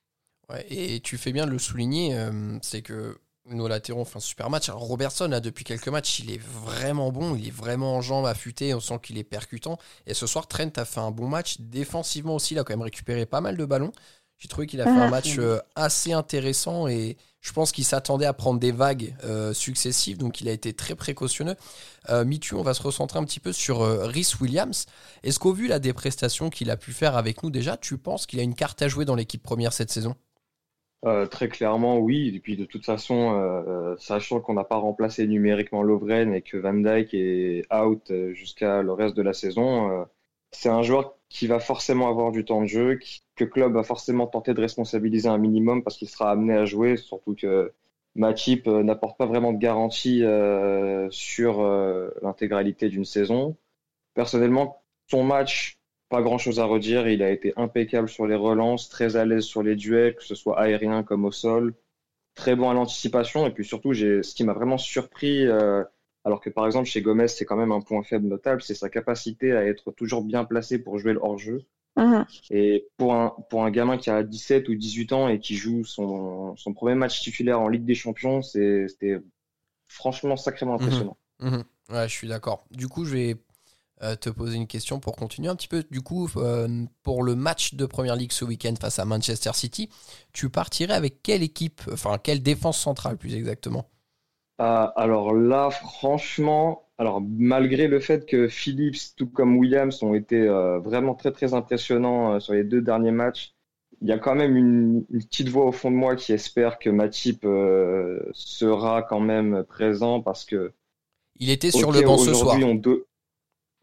Ouais, 0.50 0.65
et 0.70 1.00
tu 1.01 1.18
fais 1.18 1.32
bien 1.32 1.46
de 1.46 1.51
le 1.51 1.60
souligner, 1.60 2.18
euh, 2.18 2.58
c'est 2.62 2.82
que 2.82 3.18
nos 3.50 3.68
latéraux 3.68 4.06
font 4.06 4.20
un 4.20 4.22
super 4.22 4.50
match. 4.50 4.70
Alors 4.70 4.84
Robertson, 4.84 5.27
là, 5.27 5.42
depuis 5.42 5.65
quelques 5.65 5.89
matchs, 5.89 6.20
il 6.20 6.32
est 6.32 6.42
vraiment 6.42 7.12
bon, 7.12 7.36
il 7.36 7.48
est 7.48 7.51
vraiment 7.51 7.96
en 7.96 8.01
jambes 8.01 8.25
affûté, 8.25 8.74
on 8.74 8.80
sent 8.80 9.00
qu'il 9.03 9.18
est 9.18 9.25
percutant. 9.25 9.77
Et 10.06 10.13
ce 10.13 10.27
soir, 10.27 10.48
Trent 10.48 10.72
a 10.77 10.86
fait 10.86 11.01
un 11.01 11.12
bon 11.12 11.27
match. 11.27 11.60
Défensivement 11.60 12.36
aussi, 12.36 12.53
il 12.53 12.60
a 12.60 12.63
quand 12.63 12.74
même 12.74 12.82
récupéré 12.82 13.25
pas 13.25 13.42
mal 13.42 13.58
de 13.58 13.65
ballons. 13.65 13.92
J'ai 14.44 14.50
trouvé 14.50 14.68
qu'il 14.68 14.82
a 14.82 14.84
fait 14.84 14.90
un 14.90 15.10
match 15.10 15.40
assez 15.74 16.12
intéressant 16.12 16.90
et 16.90 17.16
je 17.40 17.54
pense 17.54 17.72
qu'il 17.72 17.86
s'attendait 17.86 18.26
à 18.26 18.34
prendre 18.34 18.60
des 18.60 18.74
vagues 18.74 19.16
euh, 19.24 19.54
successives, 19.54 20.18
donc 20.18 20.42
il 20.42 20.50
a 20.50 20.52
été 20.52 20.74
très 20.74 20.96
précautionneux. 20.96 21.56
Euh, 22.10 22.26
Mitu, 22.26 22.54
on 22.56 22.62
va 22.62 22.74
se 22.74 22.84
recentrer 22.84 23.20
un 23.20 23.24
petit 23.24 23.40
peu 23.40 23.54
sur 23.54 23.82
euh, 23.82 24.06
Rhys 24.06 24.34
Williams. 24.42 24.86
Est-ce 25.24 25.40
qu'au 25.40 25.54
vu 25.54 25.68
là, 25.68 25.80
des 25.80 25.94
prestations 25.94 26.50
qu'il 26.50 26.72
a 26.72 26.76
pu 26.76 26.92
faire 26.92 27.16
avec 27.16 27.42
nous 27.42 27.52
déjà, 27.52 27.78
tu 27.78 27.98
penses 27.98 28.26
qu'il 28.26 28.42
a 28.42 28.44
une 28.44 28.54
carte 28.54 28.82
à 28.82 28.90
jouer 28.90 29.06
dans 29.06 29.16
l'équipe 29.16 29.42
première 29.42 29.72
cette 29.72 29.92
saison? 29.92 30.16
Très 31.32 31.48
clairement, 31.48 32.00
oui. 32.00 32.34
Et 32.36 32.40
puis 32.40 32.58
de 32.58 32.64
toute 32.64 32.86
façon, 32.86 33.96
sachant 33.98 34.40
qu'on 34.40 34.54
n'a 34.54 34.64
pas 34.64 34.78
remplacé 34.78 35.28
numériquement 35.28 35.84
Lovren 35.84 36.34
et 36.34 36.42
que 36.42 36.56
Van 36.56 36.74
Dyke 36.74 37.14
est 37.14 37.66
out 37.74 38.10
jusqu'à 38.32 38.82
le 38.82 38.94
reste 38.94 39.16
de 39.16 39.22
la 39.22 39.34
saison, 39.34 40.06
c'est 40.53 40.69
un 40.69 40.83
joueur 40.83 41.17
qui 41.29 41.48
va 41.48 41.60
forcément 41.60 42.10
avoir 42.10 42.31
du 42.31 42.45
temps 42.45 42.62
de 42.62 42.67
jeu, 42.67 43.00
que 43.36 43.43
Club 43.43 43.74
va 43.74 43.83
forcément 43.83 44.27
tenter 44.27 44.53
de 44.53 44.62
responsabiliser 44.62 45.29
un 45.29 45.38
minimum 45.38 45.83
parce 45.83 45.98
qu'il 45.98 46.10
sera 46.10 46.31
amené 46.31 46.53
à 46.53 46.65
jouer, 46.65 46.98
surtout 46.98 47.36
que 47.36 47.74
Matip 48.15 48.67
euh, 48.67 48.83
n'apporte 48.83 49.17
pas 49.17 49.25
vraiment 49.25 49.53
de 49.53 49.57
garantie 49.57 50.24
euh, 50.24 51.10
sur 51.10 51.62
euh, 51.62 52.12
l'intégralité 52.22 52.89
d'une 52.89 53.05
saison. 53.05 53.57
Personnellement, 54.13 54.83
son 55.07 55.24
match, 55.24 55.79
pas 56.10 56.22
grand 56.22 56.38
chose 56.38 56.60
à 56.60 56.65
redire. 56.65 57.07
Il 57.07 57.24
a 57.24 57.31
été 57.31 57.53
impeccable 57.57 58.07
sur 58.07 58.27
les 58.27 58.36
relances, 58.36 58.89
très 58.89 59.15
à 59.15 59.25
l'aise 59.25 59.45
sur 59.45 59.63
les 59.63 59.75
duels, 59.75 60.15
que 60.15 60.24
ce 60.24 60.36
soit 60.36 60.60
aérien 60.60 61.03
comme 61.03 61.25
au 61.25 61.31
sol. 61.31 61.74
Très 62.36 62.55
bon 62.55 62.69
à 62.69 62.74
l'anticipation. 62.74 63.48
Et 63.48 63.51
puis 63.51 63.65
surtout, 63.65 63.93
ce 63.93 64.36
qui 64.36 64.43
m'a 64.43 64.53
vraiment 64.53 64.77
surpris, 64.77 65.48
euh, 65.48 65.83
alors 66.25 66.39
que 66.42 66.50
par 66.50 66.65
exemple 66.65 66.88
chez 66.88 67.01
Gomez, 67.01 67.27
c'est 67.27 67.46
quand 67.46 67.58
même 67.58 67.72
un 67.72 67.82
point 67.82 68.03
faible 68.03 68.27
notable, 68.27 68.62
c'est 68.62 68.75
sa 68.75 68.89
capacité 68.89 69.51
à 69.51 69.65
être 69.65 69.92
toujours 69.92 70.24
bien 70.24 70.46
placé 70.46 70.80
pour 70.80 70.98
jouer 71.00 71.13
le 71.13 71.20
hors-jeu. 71.22 71.65
Mhm. 71.96 72.25
Et 72.50 72.88
pour 72.98 73.13
un, 73.13 73.36
pour 73.50 73.63
un 73.63 73.72
gamin 73.72 73.98
qui 73.98 74.10
a 74.10 74.24
17 74.24 74.68
ou 74.70 74.75
18 74.75 75.13
ans 75.13 75.27
et 75.27 75.39
qui 75.39 75.56
joue 75.56 75.84
son, 75.84 76.56
son 76.56 76.74
premier 76.74 76.96
match 76.96 77.22
titulaire 77.22 77.60
en 77.60 77.68
Ligue 77.68 77.86
des 77.86 77.96
Champions, 77.96 78.42
c'était 78.42 79.20
franchement 79.86 80.38
sacrément 80.38 80.77
mhm. 80.77 80.82
impressionnant. 80.82 81.18
Mhm. 81.39 81.63
Ouais, 81.89 82.08
je 82.08 82.13
suis 82.13 82.27
d'accord. 82.27 82.65
Du 82.72 82.88
coup, 82.88 83.06
je 83.06 83.13
vais 83.13 83.36
euh, 84.01 84.15
te 84.15 84.30
poser 84.30 84.56
une 84.56 84.68
question 84.68 85.00
pour 85.00 85.15
continuer 85.15 85.50
un 85.50 85.56
petit 85.56 85.68
peu. 85.68 85.84
Du 85.92 86.01
coup, 86.01 86.30
euh, 86.38 86.86
pour 87.03 87.24
le 87.24 87.36
match 87.36 87.75
de 87.75 87.86
Première 87.86 88.15
Ligue 88.15 88.32
ce 88.32 88.44
week-end 88.44 88.74
face 88.80 89.00
à 89.00 89.06
Manchester 89.06 89.51
City, 89.53 89.89
tu 90.32 90.50
partirais 90.50 90.94
avec 90.94 91.22
quelle 91.22 91.44
équipe, 91.44 91.82
enfin 91.92 92.18
quelle 92.18 92.42
défense 92.42 92.80
centrale 92.80 93.18
plus 93.18 93.36
exactement? 93.36 93.89
Euh, 94.62 94.88
Alors 94.95 95.33
là, 95.33 95.69
franchement, 95.69 96.88
alors 96.98 97.22
malgré 97.22 97.88
le 97.88 98.00
fait 98.00 98.25
que 98.25 98.48
Phillips, 98.48 99.15
tout 99.15 99.27
comme 99.27 99.57
Williams, 99.57 100.01
ont 100.03 100.13
été 100.13 100.48
vraiment 100.83 101.15
très 101.15 101.31
très 101.31 101.53
impressionnants 101.53 102.39
sur 102.39 102.53
les 102.53 102.63
deux 102.63 102.81
derniers 102.81 103.12
matchs, 103.12 103.53
il 104.01 104.10
y 104.10 104.12
a 104.12 104.19
quand 104.19 104.36
même 104.36 104.57
une, 104.57 105.05
petite 105.05 105.50
voix 105.50 105.65
au 105.65 105.72
fond 105.72 105.89
de 105.89 105.95
moi 105.95 106.15
qui 106.15 106.33
espère 106.33 106.77
que 106.79 106.89
Matip 106.89 107.45
sera 108.33 109.01
quand 109.03 109.19
même 109.19 109.63
présent 109.63 110.22
parce 110.22 110.45
que 110.45 110.74
il 111.39 111.50
était 111.50 111.72
sur 111.72 111.91
le 111.91 112.01
banc 112.01 112.17
ce 112.17 112.33
soir. 112.33 112.57
On 112.62 112.75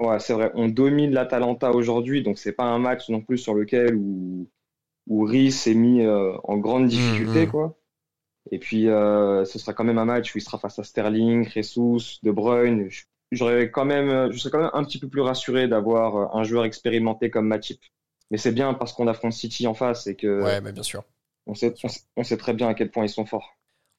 Ouais, 0.00 0.18
c'est 0.18 0.32
vrai. 0.32 0.50
On 0.54 0.68
domine 0.68 1.12
l'Atalanta 1.12 1.72
aujourd'hui, 1.72 2.22
donc 2.22 2.38
c'est 2.38 2.52
pas 2.52 2.64
un 2.64 2.78
match 2.78 3.10
non 3.10 3.20
plus 3.20 3.36
sur 3.36 3.54
lequel 3.54 3.94
où, 3.94 4.48
où 5.06 5.24
Rhys 5.24 5.66
est 5.66 5.74
mis 5.74 6.00
euh, 6.00 6.32
en 6.44 6.56
grande 6.56 6.86
difficulté, 6.86 7.44
mm-hmm. 7.44 7.50
quoi. 7.50 7.76
Et 8.50 8.58
puis, 8.58 8.88
euh, 8.88 9.44
ce 9.44 9.58
sera 9.58 9.72
quand 9.72 9.84
même 9.84 9.98
un 9.98 10.04
match 10.04 10.34
où 10.34 10.38
il 10.38 10.40
sera 10.40 10.58
face 10.58 10.78
à 10.78 10.84
Sterling, 10.84 11.48
Jesus, 11.48 12.18
De 12.22 12.30
Bruyne. 12.30 12.88
J'aurais 13.32 13.70
quand 13.70 13.84
même, 13.84 14.32
je 14.32 14.38
serais 14.38 14.50
quand 14.50 14.60
même 14.60 14.70
un 14.72 14.84
petit 14.84 14.98
peu 14.98 15.08
plus 15.08 15.20
rassuré 15.20 15.68
d'avoir 15.68 16.16
euh, 16.16 16.38
un 16.38 16.42
joueur 16.42 16.64
expérimenté 16.64 17.30
comme 17.30 17.46
Matip. 17.46 17.80
Mais 18.30 18.38
c'est 18.38 18.52
bien 18.52 18.74
parce 18.74 18.92
qu'on 18.92 19.06
affronte 19.08 19.32
City 19.32 19.66
en 19.66 19.74
face 19.74 20.06
et 20.06 20.16
que. 20.16 20.42
Ouais, 20.42 20.60
mais 20.60 20.72
bien 20.72 20.82
sûr. 20.82 21.04
On 21.46 21.54
sait, 21.54 21.74
on 22.16 22.24
sait 22.24 22.36
très 22.36 22.54
bien 22.54 22.68
à 22.68 22.74
quel 22.74 22.90
point 22.90 23.04
ils 23.04 23.10
sont 23.10 23.26
forts. 23.26 23.56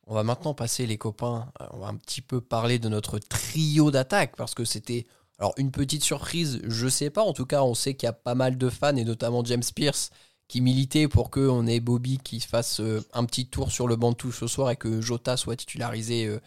On 0.07 0.15
va 0.15 0.23
maintenant 0.23 0.53
passer, 0.53 0.85
les 0.85 0.97
copains, 0.97 1.51
on 1.71 1.79
va 1.79 1.87
un 1.87 1.95
petit 1.95 2.21
peu 2.21 2.41
parler 2.41 2.79
de 2.79 2.89
notre 2.89 3.19
trio 3.19 3.91
d'attaque 3.91 4.35
parce 4.35 4.55
que 4.55 4.65
c'était 4.65 5.05
alors 5.37 5.53
une 5.57 5.71
petite 5.71 6.03
surprise, 6.03 6.61
je 6.67 6.87
sais 6.87 7.09
pas. 7.09 7.23
En 7.23 7.33
tout 7.33 7.45
cas, 7.45 7.63
on 7.63 7.73
sait 7.73 7.95
qu'il 7.95 8.07
y 8.07 8.09
a 8.09 8.13
pas 8.13 8.35
mal 8.35 8.57
de 8.57 8.69
fans 8.69 8.95
et 8.95 9.03
notamment 9.03 9.43
James 9.43 9.63
Pierce 9.75 10.11
qui 10.51 10.61
militait 10.61 11.07
pour 11.07 11.31
qu'on 11.31 11.65
ait 11.65 11.79
Bobby 11.79 12.19
qui 12.23 12.39
fasse 12.39 12.81
euh, 12.81 13.01
un 13.13 13.25
petit 13.25 13.47
tour 13.47 13.71
sur 13.71 13.87
le 13.87 13.95
banc 13.95 14.11
de 14.11 14.17
touche 14.17 14.39
ce 14.39 14.47
soir 14.47 14.69
et 14.69 14.75
que 14.75 15.01
Jota 15.01 15.37
soit 15.37 15.55
titularisé 15.55 16.27
euh, 16.27 16.39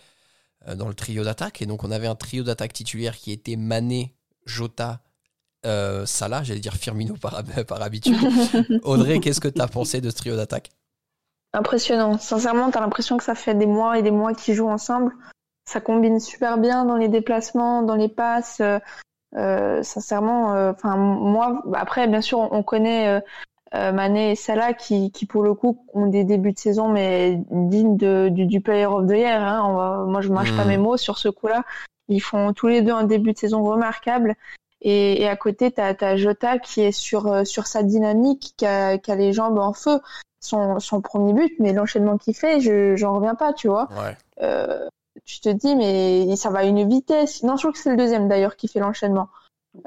euh, 0.68 0.74
dans 0.74 0.88
le 0.88 0.94
trio 0.94 1.24
d'attaque. 1.24 1.62
Et 1.62 1.66
donc 1.66 1.84
on 1.84 1.90
avait 1.90 2.06
un 2.06 2.14
trio 2.14 2.44
d'attaque 2.44 2.72
titulaire 2.72 3.16
qui 3.16 3.32
était 3.32 3.56
Mané, 3.56 4.14
Jota, 4.46 5.00
Salah, 5.64 6.42
j'allais 6.42 6.60
dire 6.60 6.74
Firmino 6.74 7.14
par, 7.14 7.42
par 7.66 7.80
habitude. 7.80 8.18
Audrey, 8.82 9.20
qu'est-ce 9.20 9.40
que 9.40 9.48
tu 9.48 9.62
as 9.62 9.68
pensé 9.68 10.02
de 10.02 10.10
ce 10.10 10.16
trio 10.16 10.36
d'attaque? 10.36 10.68
Impressionnant. 11.54 12.18
Sincèrement, 12.18 12.70
tu 12.70 12.76
as 12.76 12.82
l'impression 12.82 13.16
que 13.16 13.24
ça 13.24 13.34
fait 13.34 13.54
des 13.54 13.64
mois 13.64 13.98
et 13.98 14.02
des 14.02 14.10
mois 14.10 14.34
qu'ils 14.34 14.54
jouent 14.54 14.68
ensemble 14.68 15.14
ça 15.64 15.80
combine 15.80 16.20
super 16.20 16.58
bien 16.58 16.84
dans 16.84 16.96
les 16.96 17.08
déplacements, 17.08 17.82
dans 17.82 17.96
les 17.96 18.08
passes. 18.08 18.60
Euh, 18.60 18.78
euh 19.36 19.82
sincèrement, 19.82 20.54
euh, 20.54 20.72
moi, 20.84 21.62
après 21.74 22.06
bien 22.06 22.20
sûr 22.20 22.38
on, 22.38 22.62
connaît 22.62 23.08
euh, 23.08 23.20
Mané 23.72 24.30
et 24.30 24.36
Salah 24.36 24.72
qui, 24.72 25.10
qui 25.10 25.26
pour 25.26 25.42
le 25.42 25.54
coup 25.54 25.84
ont 25.94 26.06
des 26.06 26.22
débuts 26.22 26.52
de 26.52 26.58
saison 26.58 26.88
mais 26.88 27.40
dignes 27.50 27.96
de, 27.96 28.28
du, 28.28 28.46
du 28.46 28.60
Player 28.60 28.86
of 28.86 29.08
the 29.08 29.12
Year. 29.12 29.42
Hein. 29.42 30.06
moi 30.06 30.20
je 30.20 30.28
mâche 30.28 30.56
pas 30.56 30.64
mmh. 30.64 30.68
mes 30.68 30.78
mots 30.78 30.96
sur 30.96 31.18
ce 31.18 31.28
coup-là. 31.28 31.64
Ils 32.08 32.20
font 32.20 32.52
tous 32.52 32.68
les 32.68 32.82
deux 32.82 32.92
un 32.92 33.04
début 33.04 33.32
de 33.32 33.38
saison 33.38 33.64
remarquable. 33.64 34.36
Et, 34.80 35.22
et 35.22 35.28
à 35.28 35.36
côté, 35.36 35.72
tu 35.72 35.80
as, 35.80 36.16
Jota 36.16 36.58
qui 36.58 36.82
est 36.82 36.92
sur, 36.92 37.46
sur 37.46 37.66
sa 37.66 37.82
dynamique, 37.82 38.52
qui 38.56 38.66
a, 38.66 38.98
qui 38.98 39.10
a 39.10 39.16
les 39.16 39.32
jambes 39.32 39.58
en 39.58 39.72
feu. 39.72 39.98
Son, 40.40 40.78
son 40.78 41.00
premier 41.00 41.32
but, 41.32 41.54
mais 41.58 41.72
l'enchaînement 41.72 42.18
qu'il 42.18 42.34
fait, 42.34 42.60
je 42.60 42.96
j'en 42.96 43.14
reviens 43.14 43.34
pas, 43.34 43.54
tu 43.54 43.68
vois. 43.68 43.88
Ouais. 43.92 44.14
Euh, 44.42 44.86
tu 45.24 45.40
te 45.40 45.48
dis 45.48 45.74
mais 45.74 46.36
ça 46.36 46.50
va 46.50 46.60
à 46.60 46.64
une 46.64 46.86
vitesse. 46.86 47.42
Non, 47.42 47.56
je 47.56 47.62
crois 47.62 47.72
que 47.72 47.78
c'est 47.78 47.90
le 47.90 47.96
deuxième 47.96 48.28
d'ailleurs 48.28 48.56
qui 48.56 48.68
fait 48.68 48.78
l'enchaînement. 48.78 49.30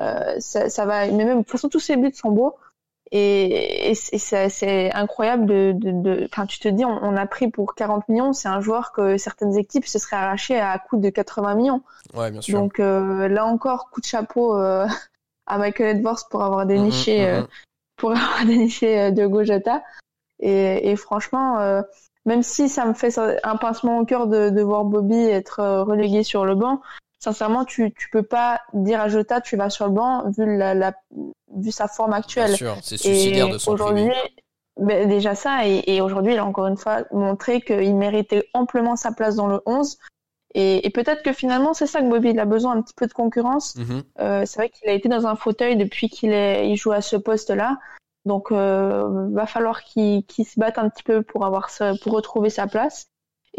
Euh, 0.02 0.36
ça, 0.40 0.70
ça, 0.70 0.86
va, 0.86 1.06
mais 1.12 1.26
même 1.26 1.40
de 1.40 1.44
toute 1.44 1.52
façon 1.52 1.70
tous 1.70 1.80
ces 1.80 1.96
buts 1.96 2.12
sont 2.14 2.32
beaux 2.32 2.56
et, 3.12 3.92
et 3.92 3.96
c'est 3.96 4.92
incroyable 4.94 5.46
de, 5.46 5.74
de, 5.76 6.26
enfin 6.26 6.46
tu 6.46 6.60
te 6.60 6.68
dis 6.68 6.84
on, 6.86 7.16
a 7.16 7.26
pris 7.26 7.50
pour 7.50 7.76
40 7.76 8.10
millions, 8.10 8.34
c'est 8.34 8.50
un 8.50 8.62
joueur 8.62 8.92
que 8.92 9.18
certaines 9.18 9.58
équipes 9.58 9.86
se 9.86 10.00
seraient 10.00 10.18
arrachées 10.18 10.60
à 10.60 10.78
coût 10.80 10.98
de 10.98 11.10
80 11.10 11.56
millions. 11.56 11.82
Ouais, 12.14 12.32
bien 12.32 12.42
sûr. 12.42 12.60
Donc 12.60 12.80
euh, 12.80 13.28
là 13.28 13.46
encore 13.46 13.90
coup 13.90 14.02
de 14.02 14.06
chapeau 14.06 14.58
euh, 14.58 14.88
à 15.48 15.58
Michael 15.58 15.98
Edwards 15.98 16.28
pour 16.30 16.44
avoir 16.44 16.66
déniché 16.66 17.20
mm-hmm, 17.20 17.42
mm-hmm. 17.42 17.48
pour 17.96 18.12
avoir 18.12 18.46
déniché 18.46 19.12
de 19.12 19.26
Gojata 19.26 19.84
et, 20.40 20.92
et 20.92 20.96
franchement 20.96 21.84
même 22.28 22.44
si 22.44 22.68
ça 22.68 22.86
me 22.86 22.94
fait 22.94 23.18
un 23.18 23.56
pincement 23.56 24.00
au 24.00 24.06
cœur 24.06 24.28
de, 24.28 24.62
voir 24.62 24.84
Bobby 24.84 25.16
être 25.16 25.62
euh, 25.62 25.84
relégué 25.84 26.24
sur 26.24 26.46
le 26.46 26.56
banc, 26.56 26.82
sincèrement, 27.20 27.66
tu 27.66 27.94
tu 27.94 28.10
peux 28.10 28.24
pas 28.24 28.62
dire 28.74 29.02
à 29.02 29.10
Jota 29.10 29.42
tu 29.42 29.58
vas 29.58 29.70
sur 29.70 29.88
le 29.88 29.94
banc 29.94 30.30
vu 30.30 30.58
la, 30.58 30.94
vu 31.56 31.72
sa 31.72 31.88
forme 31.88 32.14
actuelle. 32.14 32.48
Bien 32.48 32.58
sûr, 32.58 32.78
c'est 32.82 32.98
suicidaire 32.98 33.50
de 33.50 33.58
son 33.58 33.74
aujourd'hui. 33.74 34.10
Ben, 34.80 35.10
déjà 35.10 35.34
ça 35.34 35.66
et, 35.66 36.02
aujourd'hui 36.02 36.34
il 36.34 36.38
a 36.38 36.46
encore 36.46 36.68
une 36.68 36.78
fois 36.78 37.04
montré 37.12 37.62
qu'il 37.62 37.96
méritait 37.96 38.48
amplement 38.54 38.96
sa 38.96 39.12
place 39.12 39.36
dans 39.36 39.48
le 39.48 39.60
11 39.66 39.98
et, 40.54 40.88
peut-être 40.92 41.24
que 41.24 41.34
finalement 41.34 41.74
c'est 41.74 41.88
ça 41.88 42.00
que 42.00 42.08
Bobby 42.08 42.30
il 42.30 42.40
a 42.40 42.46
besoin 42.46 42.78
un 42.78 42.82
petit 42.84 42.94
peu 42.96 43.08
de 43.08 43.14
concurrence. 43.14 43.76
Mm-hmm. 43.76 44.04
Euh, 44.20 44.44
c'est 44.46 44.60
vrai 44.60 44.70
qu'il 44.70 44.88
a 44.88 44.94
été 44.94 45.10
dans 45.10 45.26
un 45.26 45.36
fauteuil 45.36 45.78
depuis 45.78 46.10
qu'il 46.10 46.32
il 46.32 46.76
joue 46.76 46.92
à 46.92 47.02
ce 47.02 47.16
poste 47.16 47.50
là 47.50 47.78
donc, 48.28 48.52
euh, 48.52 49.30
va 49.32 49.46
falloir 49.46 49.84
qu'il 49.84 50.24
se 50.28 50.60
batte 50.60 50.78
un 50.78 50.90
petit 50.90 51.04
peu 51.04 51.24
pour 51.24 51.46
avoir 51.46 51.70
pour 52.04 52.12
retrouver 52.12 52.50
sa 52.50 52.68
place. 52.68 53.08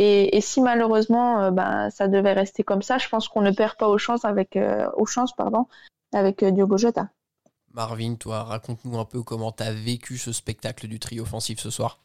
Et, 0.01 0.41
si 0.41 0.61
malheureusement, 0.61 1.41
euh, 1.41 1.51
ben, 1.51 1.91
ça 1.91 2.07
devait 2.07 2.33
rester 2.33 2.63
comme 2.63 2.83
ça, 2.83 2.99
je 2.99 3.09
pense 3.09 3.27
qu'on 3.27 3.43
ne 3.43 3.51
perd 3.51 3.77
pas 3.77 3.89
aux 3.89 3.99
chances 3.99 4.25
avec, 4.25 4.55
euh, 4.55 4.89
aux 4.97 5.07
chances, 5.07 5.35
pardon, 5.35 5.67
avec 6.13 6.45
euh, 6.45 6.53
Diogo 6.53 6.77
Jota. 6.77 7.11
Marvin, 7.75 8.15
toi, 8.15 8.45
raconte-nous 8.45 8.97
un 8.97 9.05
peu 9.05 9.23
comment 9.23 9.51
tu 9.51 9.65
as 9.65 9.73
vécu 9.73 10.17
ce 10.17 10.33
spectacle 10.33 10.87
du 10.87 11.01
tri 11.01 11.19
offensif 11.19 11.59
ce 11.59 11.71
soir. 11.71 12.01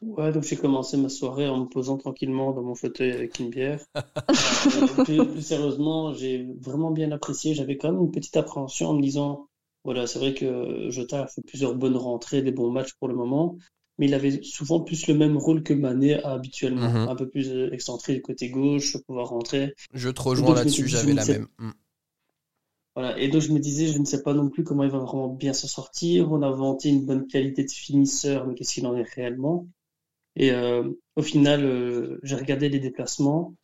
Ouais, 0.00 0.32
donc 0.32 0.44
j'ai 0.44 0.56
commencé 0.56 0.96
ma 0.96 1.10
soirée 1.10 1.48
en 1.48 1.58
me 1.58 1.64
posant 1.66 1.98
tranquillement 1.98 2.52
dans 2.52 2.62
mon 2.62 2.74
fauteuil 2.74 3.12
avec 3.12 3.38
une 3.38 3.50
bière. 3.50 3.80
plus, 5.04 5.42
sérieusement, 5.42 6.14
j'ai 6.14 6.46
vraiment 6.60 6.90
bien 6.90 7.12
apprécié. 7.12 7.54
J'avais 7.54 7.76
quand 7.76 7.92
même 7.92 8.00
une 8.00 8.10
petite 8.10 8.36
appréhension 8.36 8.88
en 8.90 8.94
me 8.94 9.02
disant 9.02 9.46
voilà, 9.84 10.08
c'est 10.08 10.18
vrai 10.18 10.34
que 10.34 10.90
Jota 10.90 11.22
a 11.22 11.26
fait 11.28 11.42
plusieurs 11.42 11.76
bonnes 11.76 11.96
rentrées, 11.96 12.42
des 12.42 12.50
bons 12.50 12.72
matchs 12.72 12.94
pour 12.94 13.06
le 13.06 13.14
moment, 13.14 13.56
mais 13.98 14.06
il 14.06 14.14
avait 14.14 14.42
souvent 14.42 14.80
plus 14.80 15.06
le 15.06 15.14
même 15.14 15.36
rôle 15.36 15.62
que 15.62 15.74
Mané 15.74 16.22
a 16.22 16.32
habituellement, 16.32 16.90
mhm. 16.90 17.08
un 17.08 17.16
peu 17.16 17.28
plus 17.28 17.48
euh, 17.48 17.72
excentré 17.72 18.14
du 18.14 18.22
côté 18.22 18.50
gauche, 18.50 18.96
pouvoir 19.06 19.28
rentrer. 19.28 19.74
Je 19.92 20.10
te 20.10 20.20
rejoins 20.20 20.54
là-dessus, 20.54 20.86
j'avais 20.86 21.14
la 21.14 21.24
même. 21.24 21.46
Mm. 21.58 21.70
Voilà, 22.94 23.18
et 23.18 23.28
donc 23.28 23.42
je 23.42 23.52
me 23.52 23.58
disais, 23.58 23.88
je 23.88 23.98
ne 23.98 24.06
sais 24.06 24.22
pas 24.22 24.32
non 24.32 24.48
plus 24.48 24.64
comment 24.64 24.82
il 24.82 24.90
va 24.90 24.98
vraiment 24.98 25.28
bien 25.28 25.52
se 25.52 25.68
sortir. 25.68 26.32
On 26.32 26.40
a 26.40 26.50
vanté 26.50 26.88
une 26.88 27.04
bonne 27.04 27.26
qualité 27.26 27.62
de 27.64 27.70
finisseur, 27.70 28.46
mais 28.46 28.54
qu'est-ce 28.54 28.72
qu'il 28.72 28.86
en 28.86 28.96
est 28.96 29.02
réellement? 29.02 29.68
Et 30.34 30.50
euh, 30.50 30.90
au 31.14 31.22
final, 31.22 31.64
euh, 31.64 32.18
j'ai 32.22 32.36
regardé 32.36 32.70
les 32.70 32.78
déplacements 32.78 33.54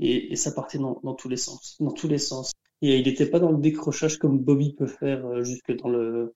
et, 0.00 0.34
ça 0.34 0.50
partait 0.50 0.78
dans, 0.78 1.00
dans, 1.04 1.14
tous 1.14 1.28
les 1.28 1.36
sens, 1.36 1.76
dans 1.78 1.92
tous 1.92 2.08
les 2.08 2.18
sens. 2.18 2.52
Et 2.80 2.98
il 2.98 3.06
n'était 3.06 3.26
pas 3.26 3.38
dans 3.38 3.52
le 3.52 3.58
décrochage 3.58 4.18
comme 4.18 4.40
Bobby 4.40 4.72
peut 4.72 4.86
faire 4.86 5.24
euh, 5.26 5.44
jusque 5.44 5.76
dans 5.76 5.88
le 5.88 6.34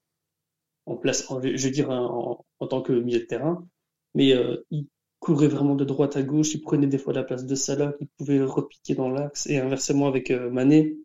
en 0.86 0.96
place, 0.96 1.26
je 1.42 1.64
veux 1.64 1.72
dire 1.72 1.90
en, 1.90 2.44
tant 2.66 2.82
que 2.82 2.92
milieu 2.92 3.20
de 3.20 3.24
terrain, 3.24 3.66
mais 4.14 4.32
euh, 4.32 4.64
il 4.70 4.86
courait 5.20 5.48
vraiment 5.48 5.74
de 5.74 5.84
droite 5.84 6.16
à 6.16 6.22
gauche, 6.22 6.54
il 6.54 6.62
prenait 6.62 6.86
des 6.86 6.98
fois 6.98 7.12
la 7.12 7.24
place 7.24 7.44
de 7.44 7.54
Salah, 7.54 7.94
il 8.00 8.08
pouvait 8.16 8.40
repiquer 8.42 8.94
dans 8.94 9.10
l'axe 9.10 9.46
et 9.46 9.58
inversement 9.58 10.06
avec 10.06 10.30
euh, 10.30 10.50
Mané. 10.50 10.96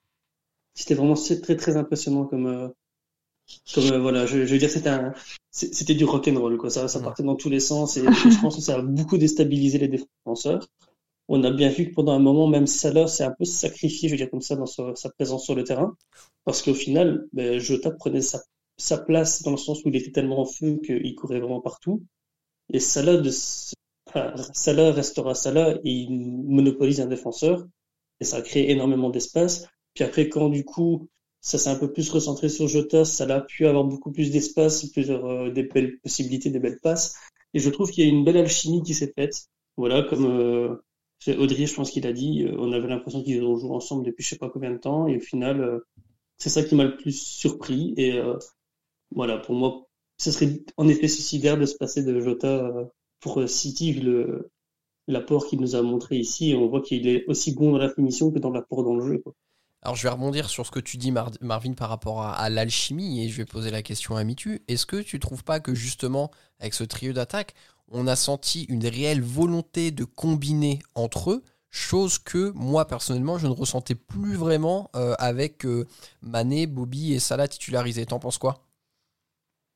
C'était 0.73 0.95
vraiment 0.95 1.15
très 1.15 1.57
très 1.57 1.75
impressionnant 1.75 2.25
comme 2.25 2.71
comme 3.73 4.01
voilà, 4.01 4.25
je, 4.25 4.45
je 4.45 4.53
veux 4.53 4.59
dire 4.59 4.69
c'était 4.69 4.97
c'était 5.51 5.95
du 5.95 6.05
rock 6.05 6.27
and 6.29 6.39
roll 6.39 6.57
quoi, 6.57 6.69
ça 6.69 6.87
ça 6.87 7.01
partait 7.01 7.23
dans 7.23 7.35
tous 7.35 7.49
les 7.49 7.59
sens 7.59 7.97
et 7.97 8.03
je 8.03 8.41
pense 8.41 8.55
que 8.55 8.61
ça 8.61 8.75
a 8.77 8.81
beaucoup 8.81 9.17
déstabilisé 9.17 9.77
les 9.79 9.89
défenseurs. 9.89 10.65
On 11.33 11.43
a 11.43 11.51
bien 11.51 11.69
vu 11.69 11.89
que 11.89 11.93
pendant 11.93 12.11
un 12.11 12.19
moment, 12.19 12.47
même 12.47 12.67
Salah 12.67 13.07
s'est 13.07 13.23
un 13.23 13.31
peu 13.31 13.45
sacrifié, 13.45 14.09
je 14.09 14.13
veux 14.13 14.17
dire 14.17 14.29
comme 14.29 14.41
ça, 14.41 14.57
dans 14.57 14.65
sa, 14.65 15.09
présence 15.11 15.45
sur 15.45 15.55
le 15.55 15.63
terrain, 15.63 15.95
parce 16.43 16.61
qu'au 16.61 16.73
final, 16.73 17.25
ben, 17.31 17.57
Jota 17.57 17.91
prenait 17.91 18.19
sa, 18.19 18.41
place 18.97 19.41
dans 19.43 19.51
le 19.51 19.57
sens 19.57 19.83
où 19.83 19.89
il 19.89 19.95
était 19.95 20.11
tellement 20.11 20.39
en 20.39 20.45
feu 20.45 20.79
qu'il 20.83 21.15
courait 21.15 21.39
vraiment 21.39 21.61
partout. 21.61 22.03
Et 22.73 22.79
Salah, 22.79 23.17
de, 23.17 23.29
Salah 24.53 24.91
restera 24.91 25.35
Salah 25.35 25.75
et 25.83 25.91
il 25.91 26.09
monopolise 26.11 27.01
un 27.01 27.07
défenseur, 27.07 27.65
et 28.19 28.25
ça 28.25 28.41
crée 28.41 28.69
énormément 28.69 29.09
d'espace. 29.09 29.67
Puis 29.93 30.03
après, 30.03 30.29
quand 30.29 30.49
du 30.49 30.63
coup, 30.63 31.09
ça 31.41 31.57
s'est 31.57 31.69
un 31.69 31.75
peu 31.75 31.91
plus 31.91 32.09
recentré 32.09 32.49
sur 32.49 32.67
Jota, 32.67 33.03
ça 33.03 33.25
a 33.25 33.41
pu 33.41 33.65
avoir 33.67 33.83
beaucoup 33.83 34.11
plus 34.11 34.31
d'espace, 34.31 34.85
plusieurs 34.85 35.25
euh, 35.25 35.49
des 35.49 35.63
belles 35.63 35.99
possibilités, 35.99 36.49
des 36.49 36.59
belles 36.59 36.79
passes. 36.79 37.15
Et 37.53 37.59
je 37.59 37.69
trouve 37.69 37.91
qu'il 37.91 38.05
y 38.05 38.07
a 38.07 38.11
une 38.11 38.23
belle 38.23 38.37
alchimie 38.37 38.83
qui 38.83 38.93
s'est 38.93 39.11
faite. 39.15 39.47
Voilà, 39.77 40.03
comme 40.03 40.25
euh, 40.25 40.75
Audrey, 41.27 41.65
je 41.65 41.73
pense 41.73 41.91
qu'il 41.91 42.05
a 42.07 42.13
dit, 42.13 42.43
euh, 42.43 42.55
on 42.57 42.71
avait 42.71 42.87
l'impression 42.87 43.23
qu'ils 43.23 43.43
ont 43.43 43.57
joué 43.57 43.71
ensemble 43.71 44.05
depuis 44.05 44.23
je 44.23 44.29
sais 44.29 44.37
pas 44.37 44.49
combien 44.49 44.71
de 44.71 44.77
temps, 44.77 45.07
et 45.07 45.17
au 45.17 45.19
final, 45.19 45.61
euh, 45.61 45.79
c'est 46.37 46.49
ça 46.49 46.63
qui 46.63 46.75
m'a 46.75 46.85
le 46.85 46.97
plus 46.97 47.17
surpris. 47.17 47.93
Et 47.97 48.19
voilà, 49.13 49.37
pour 49.37 49.55
moi, 49.55 49.87
ce 50.17 50.31
serait 50.31 50.61
en 50.77 50.87
effet 50.87 51.07
suicidaire 51.07 51.57
de 51.57 51.65
se 51.65 51.75
passer 51.75 52.03
de 52.03 52.19
Jota 52.19 52.71
pour 53.19 53.47
City, 53.47 53.93
vu 53.93 54.01
le, 54.01 54.51
l'apport 55.07 55.45
qu'il 55.45 55.59
nous 55.59 55.75
a 55.75 55.81
montré 55.81 56.17
ici. 56.17 56.55
On 56.57 56.67
voit 56.67 56.81
qu'il 56.81 57.07
est 57.07 57.25
aussi 57.27 57.53
bon 57.53 57.71
dans 57.71 57.77
la 57.77 57.89
finition 57.89 58.31
que 58.31 58.39
dans 58.39 58.51
l'apport 58.51 58.83
dans 58.83 58.95
le 58.95 59.05
jeu. 59.05 59.23
Alors 59.83 59.95
je 59.95 60.03
vais 60.03 60.09
rebondir 60.09 60.49
sur 60.49 60.65
ce 60.65 60.71
que 60.71 60.79
tu 60.79 60.97
dis 60.97 61.11
Marvin 61.11 61.73
par 61.73 61.89
rapport 61.89 62.21
à, 62.21 62.49
l'alchimie 62.49 63.23
et 63.23 63.29
je 63.29 63.37
vais 63.37 63.45
poser 63.45 63.71
la 63.71 63.81
question 63.81 64.15
à 64.15 64.23
Mitu. 64.23 64.61
Est-ce 64.67 64.85
que 64.85 64.97
tu 64.97 65.19
trouves 65.19 65.43
pas 65.43 65.59
que 65.59 65.73
justement 65.73 66.29
avec 66.59 66.75
ce 66.75 66.83
trio 66.83 67.13
d'attaque, 67.13 67.55
on 67.87 68.05
a 68.05 68.15
senti 68.15 68.63
une 68.65 68.85
réelle 68.85 69.23
volonté 69.23 69.89
de 69.89 70.03
combiner 70.03 70.79
entre 70.93 71.31
eux, 71.31 71.43
chose 71.71 72.19
que 72.19 72.51
moi 72.51 72.85
personnellement 72.85 73.39
je 73.39 73.47
ne 73.47 73.53
ressentais 73.53 73.95
plus 73.95 74.35
vraiment 74.35 74.91
euh, 74.95 75.15
avec 75.17 75.65
euh, 75.65 75.87
Mané, 76.21 76.67
Bobby 76.67 77.13
et 77.13 77.19
Salah 77.19 77.47
titularisés? 77.47 78.05
T'en 78.05 78.19
penses 78.19 78.37
quoi? 78.37 78.61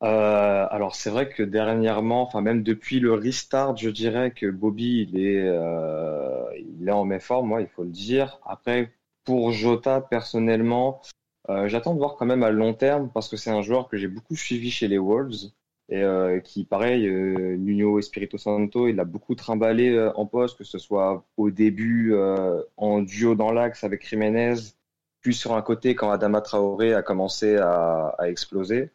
Euh, 0.03 0.67
alors 0.69 0.95
c'est 0.95 1.09
vrai 1.09 1.29
que 1.29 1.43
dernièrement, 1.43 2.23
enfin 2.23 2.41
même 2.41 2.63
depuis 2.63 2.99
le 2.99 3.13
restart, 3.13 3.77
je 3.77 3.89
dirais 3.89 4.31
que 4.31 4.47
Bobby 4.47 5.07
il 5.09 5.19
est, 5.19 5.45
il 6.79 6.87
est 6.87 6.91
en 6.91 7.05
méforme, 7.05 7.47
moi 7.47 7.61
il 7.61 7.67
faut 7.67 7.83
le 7.83 7.89
dire. 7.89 8.39
Après 8.45 8.91
pour 9.25 9.51
Jota, 9.51 10.01
personnellement, 10.01 11.01
euh, 11.49 11.67
j'attends 11.67 11.93
de 11.93 11.99
voir 11.99 12.15
quand 12.15 12.25
même 12.25 12.43
à 12.43 12.51
long 12.51 12.73
terme 12.73 13.09
parce 13.13 13.27
que 13.29 13.37
c'est 13.37 13.51
un 13.51 13.61
joueur 13.61 13.87
que 13.89 13.97
j'ai 13.97 14.07
beaucoup 14.07 14.35
suivi 14.35 14.71
chez 14.71 14.87
les 14.87 14.97
Wolves 14.97 15.51
et 15.89 16.01
euh, 16.01 16.39
qui, 16.39 16.63
pareil, 16.63 17.07
euh, 17.07 17.57
Nuno 17.57 17.99
Espirito 17.99 18.37
Santo, 18.37 18.87
il 18.87 18.99
a 18.99 19.05
beaucoup 19.05 19.35
trimballé 19.35 19.91
euh, 19.91 20.11
en 20.15 20.25
poste, 20.25 20.57
que 20.57 20.63
ce 20.63 20.79
soit 20.79 21.23
au 21.37 21.51
début 21.51 22.15
en 22.77 23.01
duo 23.01 23.35
dans 23.35 23.51
l'axe 23.51 23.83
avec 23.83 24.07
Jiménez, 24.07 24.55
puis 25.21 25.33
sur 25.33 25.55
un 25.55 25.61
côté 25.61 25.95
quand 25.95 26.11
Adama 26.11 26.41
Traoré 26.41 26.93
a 26.93 27.01
commencé 27.03 27.57
à 27.57 28.15
exploser. 28.23 28.91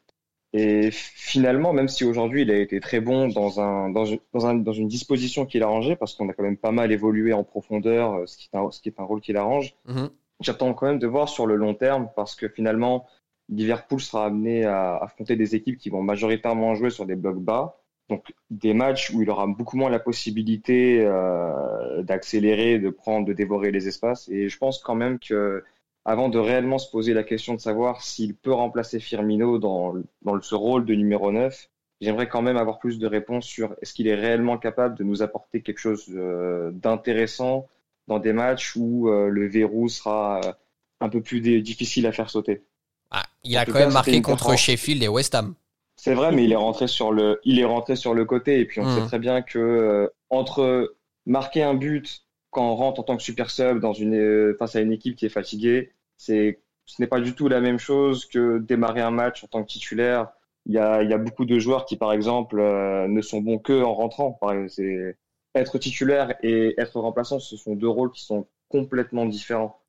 Et 0.52 0.90
finalement, 0.92 1.72
même 1.72 1.88
si 1.88 2.04
aujourd'hui 2.04 2.42
il 2.42 2.50
a 2.50 2.58
été 2.58 2.80
très 2.80 3.00
bon 3.00 3.28
dans, 3.28 3.60
un, 3.60 3.90
dans, 3.90 4.06
un, 4.46 4.54
dans 4.54 4.72
une 4.72 4.88
disposition 4.88 5.46
qu'il 5.46 5.62
a 5.62 5.66
rangée, 5.68 5.94
parce 5.94 6.14
qu'on 6.14 6.28
a 6.28 6.32
quand 6.32 6.42
même 6.42 6.56
pas 6.56 6.72
mal 6.72 6.90
évolué 6.90 7.32
en 7.32 7.44
profondeur, 7.44 8.28
ce 8.28 8.36
qui 8.36 8.48
est 8.52 8.56
un, 8.56 8.70
ce 8.70 8.80
qui 8.80 8.88
est 8.88 8.98
un 8.98 9.04
rôle 9.04 9.20
qu'il 9.20 9.36
arrange, 9.36 9.76
mm-hmm 9.86 10.10
j'attends 10.40 10.74
quand 10.74 10.86
même 10.86 10.98
de 10.98 11.06
voir 11.06 11.28
sur 11.28 11.46
le 11.46 11.54
long 11.54 11.74
terme 11.74 12.08
parce 12.16 12.34
que 12.34 12.48
finalement, 12.48 13.06
Liverpool 13.48 14.00
sera 14.00 14.26
amené 14.26 14.64
à 14.64 14.96
affronter 14.96 15.36
des 15.36 15.54
équipes 15.54 15.78
qui 15.78 15.90
vont 15.90 16.02
majoritairement 16.02 16.74
jouer 16.74 16.90
sur 16.90 17.06
des 17.06 17.16
blocs 17.16 17.40
bas. 17.40 17.76
Donc 18.08 18.32
des 18.50 18.74
matchs 18.74 19.10
où 19.10 19.22
il 19.22 19.30
aura 19.30 19.46
beaucoup 19.46 19.76
moins 19.76 19.90
la 19.90 20.00
possibilité 20.00 21.00
euh, 21.00 22.02
d'accélérer, 22.02 22.80
de 22.80 22.90
prendre, 22.90 23.24
de 23.26 23.32
dévorer 23.32 23.70
les 23.70 23.86
espaces. 23.86 24.28
Et 24.28 24.48
je 24.48 24.58
pense 24.58 24.80
quand 24.80 24.96
même 24.96 25.20
que 25.20 25.62
avant 26.04 26.28
de 26.28 26.38
réellement 26.38 26.78
se 26.78 26.90
poser 26.90 27.14
la 27.14 27.22
question 27.22 27.54
de 27.54 27.60
savoir 27.60 28.02
s'il 28.02 28.34
peut 28.34 28.52
remplacer 28.52 29.00
Firmino 29.00 29.58
dans, 29.58 29.94
dans 30.22 30.40
ce 30.40 30.54
rôle 30.54 30.84
de 30.84 30.94
numéro 30.94 31.30
9, 31.30 31.68
j'aimerais 32.00 32.28
quand 32.28 32.42
même 32.42 32.56
avoir 32.56 32.78
plus 32.78 32.98
de 32.98 33.06
réponses 33.06 33.46
sur 33.46 33.74
est-ce 33.82 33.92
qu'il 33.92 34.08
est 34.08 34.14
réellement 34.14 34.58
capable 34.58 34.96
de 34.96 35.04
nous 35.04 35.22
apporter 35.22 35.62
quelque 35.62 35.78
chose 35.78 36.06
euh, 36.10 36.70
d'intéressant 36.72 37.66
dans 38.08 38.18
des 38.18 38.32
matchs 38.32 38.76
où 38.76 39.08
euh, 39.08 39.28
le 39.28 39.46
verrou 39.48 39.88
sera 39.88 40.40
euh, 40.44 40.52
un 41.00 41.08
peu 41.08 41.20
plus 41.20 41.40
difficile 41.62 42.06
à 42.06 42.12
faire 42.12 42.30
sauter. 42.30 42.62
Ah, 43.10 43.24
il 43.44 43.56
a 43.56 43.64
quand 43.64 43.74
même 43.74 43.92
marqué 43.92 44.20
contre 44.22 44.56
Sheffield 44.56 45.02
et 45.02 45.08
West 45.08 45.34
Ham. 45.34 45.54
C'est 45.96 46.14
vrai, 46.14 46.32
mais 46.32 46.44
il 46.44 46.52
est 46.52 46.56
rentré 46.56 46.86
sur 46.86 47.12
le, 47.12 47.40
il 47.44 47.60
est 47.60 47.64
rentré 47.64 47.94
sur 47.94 48.14
le 48.14 48.24
côté 48.24 48.58
et 48.58 48.64
puis 48.64 48.80
on 48.80 48.94
sait 48.94 49.02
hmm. 49.02 49.06
très 49.06 49.18
bien 49.18 49.42
que 49.42 49.58
euh, 49.58 50.08
entre 50.30 50.96
marquer 51.26 51.62
un 51.62 51.74
but 51.74 52.24
quand 52.50 52.70
on 52.70 52.74
rentre 52.74 53.00
en 53.00 53.04
tant 53.04 53.16
que 53.16 53.22
super 53.22 53.50
sub 53.50 53.80
dans 53.80 53.92
une 53.92 54.54
face 54.58 54.76
à 54.76 54.80
une 54.80 54.92
équipe 54.92 55.16
qui 55.16 55.26
est 55.26 55.30
fatiguée, 55.30 55.92
c'est 56.16 56.60
ce 56.86 57.00
n'est 57.00 57.08
pas 57.08 57.20
du 57.20 57.34
tout 57.34 57.48
la 57.48 57.60
même 57.60 57.78
chose 57.78 58.26
que 58.26 58.58
démarrer 58.58 59.00
un 59.00 59.12
match 59.12 59.44
en 59.44 59.46
tant 59.46 59.62
que 59.62 59.68
titulaire. 59.68 60.28
Il 60.66 60.74
y 60.74 60.78
a, 60.78 61.02
il 61.02 61.10
y 61.10 61.14
a 61.14 61.18
beaucoup 61.18 61.44
de 61.44 61.58
joueurs 61.58 61.86
qui, 61.86 61.96
par 61.96 62.12
exemple, 62.12 62.60
ne 62.60 63.22
sont 63.22 63.40
bons 63.40 63.58
que 63.58 63.82
en 63.82 63.94
rentrant. 63.94 64.38
C'est 64.68 65.16
être 65.54 65.78
titulaire 65.78 66.34
et 66.42 66.74
être 66.78 67.00
remplaçant, 67.00 67.38
ce 67.38 67.56
sont 67.56 67.74
deux 67.74 67.88
rôles 67.88 68.10
qui 68.12 68.24
sont 68.24 68.46
complètement 68.68 69.26
différents. 69.26 69.80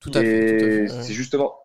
Tout 0.00 0.10
à 0.14 0.20
fait. 0.20 0.84
Et 0.84 0.88
c'est 0.88 1.12
justement, 1.12 1.56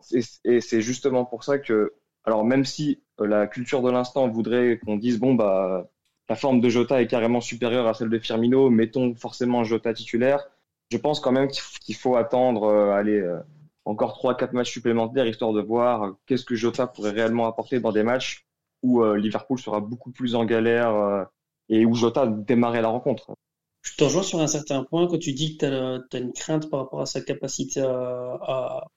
et 0.46 0.62
c'est 0.62 0.82
justement 0.82 1.26
pour 1.26 1.44
ça 1.44 1.60
que, 1.60 1.94
alors 2.24 2.46
même 2.46 2.66
si 2.66 3.02
euh, 3.20 3.28
la 3.28 3.48
culture 3.48 3.82
de 3.82 3.92
l'instant 3.92 4.28
voudrait 4.28 4.80
qu'on 4.86 4.96
dise 4.96 5.20
bon 5.20 5.34
bah 5.34 5.90
la 6.32 6.38
forme 6.38 6.62
de 6.62 6.70
Jota 6.70 7.02
est 7.02 7.08
carrément 7.08 7.42
supérieure 7.42 7.88
à 7.88 7.94
celle 7.94 8.10
de 8.10 8.18
Firmino, 8.18 8.70
mettons 8.70 9.14
forcément 9.16 9.66
Jota 9.66 9.94
titulaire. 9.94 10.40
Je 10.90 10.98
pense 10.98 11.20
quand 11.20 11.34
même 11.34 11.50
qu'il 11.50 11.96
faut 11.96 12.16
attendre, 12.16 12.64
euh, 12.64 12.94
aller 12.94 13.20
euh, 13.20 13.42
encore 13.84 14.18
3-4 14.18 14.54
matchs 14.54 14.72
supplémentaires 14.72 15.28
histoire 15.28 15.52
de 15.52 15.60
voir 15.60 16.16
qu'est-ce 16.26 16.46
que 16.46 16.56
Jota 16.56 16.88
pourrait 16.88 17.12
réellement 17.12 17.48
apporter 17.48 17.82
dans 17.82 17.92
des 17.92 18.04
matchs 18.04 18.46
où 18.82 19.04
Liverpool 19.14 19.60
sera 19.60 19.80
beaucoup 19.80 20.10
plus 20.10 20.34
en 20.34 20.44
galère 20.44 21.28
et 21.70 21.86
où 21.86 21.94
Jota 21.94 22.26
démarrait 22.26 22.82
la 22.82 22.88
rencontre. 22.88 23.36
Je 23.82 23.96
te 23.96 24.04
rejoins 24.04 24.24
sur 24.24 24.40
un 24.40 24.48
certain 24.48 24.84
point 24.84 25.08
quand 25.08 25.20
tu 25.20 25.34
dis 25.34 25.58
que 25.58 26.00
tu 26.10 26.18
as, 26.18 26.20
une 26.20 26.34
crainte 26.34 26.70
par 26.70 26.80
rapport 26.80 27.02
à 27.02 27.06
sa 27.06 27.22
capacité 27.22 27.82
à, 27.82 28.88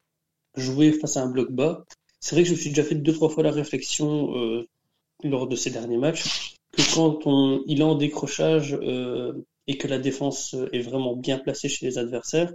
jouer 0.57 0.93
face 0.93 1.19
à 1.19 1.23
un 1.23 1.31
bloc 1.31 1.51
bas. 1.51 1.85
C'est 2.21 2.35
vrai 2.35 2.45
que 2.45 2.49
je 2.49 2.55
me 2.55 2.59
suis 2.59 2.71
déjà 2.71 2.85
fait 2.85 2.95
deux, 2.95 3.13
trois 3.13 3.29
fois 3.29 3.43
la 3.43 3.51
réflexion 3.51 4.35
euh, 4.39 4.67
lors 5.23 5.49
de 5.49 5.57
ces 5.57 5.71
derniers 5.71 5.99
matchs 5.99 6.54
que 6.75 6.95
quand 6.95 7.27
on, 7.27 7.63
il 7.67 7.81
est 7.81 7.85
en 7.85 7.95
décrochage 7.95 8.79
euh, 8.83 9.33
et 9.67 9.79
que 9.79 9.89
la 9.89 9.99
défense 9.99 10.55
est 10.73 10.81
vraiment 10.81 11.17
bien 11.17 11.39
placée 11.39 11.69
chez 11.69 11.87
les 11.87 11.99
adversaires, 11.99 12.53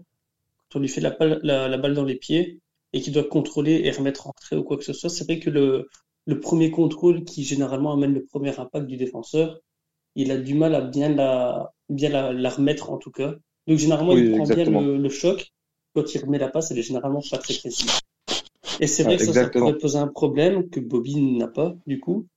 quand 0.70 0.80
on 0.80 0.82
lui 0.82 0.88
fait 0.88 1.02
la, 1.02 1.16
la, 1.42 1.78
balle 1.78 1.96
dans 1.96 2.06
les 2.06 2.16
pieds 2.16 2.60
et 2.94 3.02
qu'il 3.02 3.14
doit 3.14 3.24
contrôler 3.24 3.82
et 3.84 3.92
remettre 3.92 4.28
en 4.28 4.32
retrait 4.32 4.56
ou 4.56 4.64
quoi 4.64 4.78
que 4.78 4.84
ce 4.84 4.94
soit, 4.94 5.10
c'est 5.10 5.24
vrai 5.24 5.40
que 5.40 5.50
le, 5.50 5.88
le 6.26 6.40
premier 6.40 6.72
contrôle 6.72 7.24
qui 7.24 7.44
généralement 7.44 7.94
amène 7.94 8.14
le 8.14 8.24
premier 8.24 8.58
impact 8.60 8.86
du 8.86 8.98
défenseur, 8.98 9.60
il 10.16 10.32
a 10.32 10.38
du 10.38 10.54
mal 10.54 10.76
à 10.76 10.82
bien 10.82 11.10
la, 11.10 11.72
bien 11.90 12.10
la, 12.32 12.50
remettre 12.50 12.92
en 12.92 12.98
tout 12.98 13.12
cas. 13.12 13.36
Donc 13.68 13.78
généralement, 13.78 14.16
il 14.16 14.32
prend 14.32 14.46
bien 14.46 14.66
le, 14.66 15.10
choc. 15.10 15.52
Quand 15.96 16.14
il 16.14 16.22
remet 16.22 16.38
la 16.38 16.50
passe, 16.50 16.72
elle 16.72 16.80
est 16.80 16.84
généralement 16.84 17.22
pas 17.30 17.38
très 17.38 17.56
précise. 17.56 17.92
Et 18.80 18.88
c'est 18.88 19.04
vrai 19.04 19.18
que 19.18 19.26
ça, 19.26 19.50
pourrait 19.50 19.78
poser 19.78 19.98
un 19.98 20.08
problème 20.08 20.70
que 20.70 20.80
Bobby 20.80 21.20
n'a 21.20 21.48
pas, 21.48 21.76
du 21.86 22.00
coup. 22.00 22.28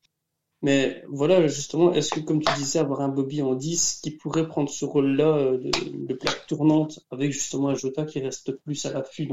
Mais 0.63 1.03
voilà, 1.09 1.47
justement, 1.49 1.93
est-ce 1.93 2.11
que, 2.11 2.21
comme 2.21 2.41
tu 2.41 2.53
disais, 2.55 2.79
avoir 2.79 3.01
un 3.01 3.09
Bobby 3.09 3.43
en 3.43 3.55
10 3.55 4.01
qui 4.03 4.13
pourrait 4.13 4.47
prendre 4.47 4.71
ce 4.71 4.85
rôle-là 4.85 5.37
euh, 5.37 5.59
de, 5.59 5.71
de, 6.07 6.15
plaque 6.15 6.47
tournante 6.47 7.01
avec 7.11 7.33
justement 7.33 7.69
un 7.69 7.75
Jota 7.75 8.05
qui 8.05 8.21
reste 8.21 8.53
plus 8.63 8.87
à 8.87 8.93
l'affût 8.93 9.29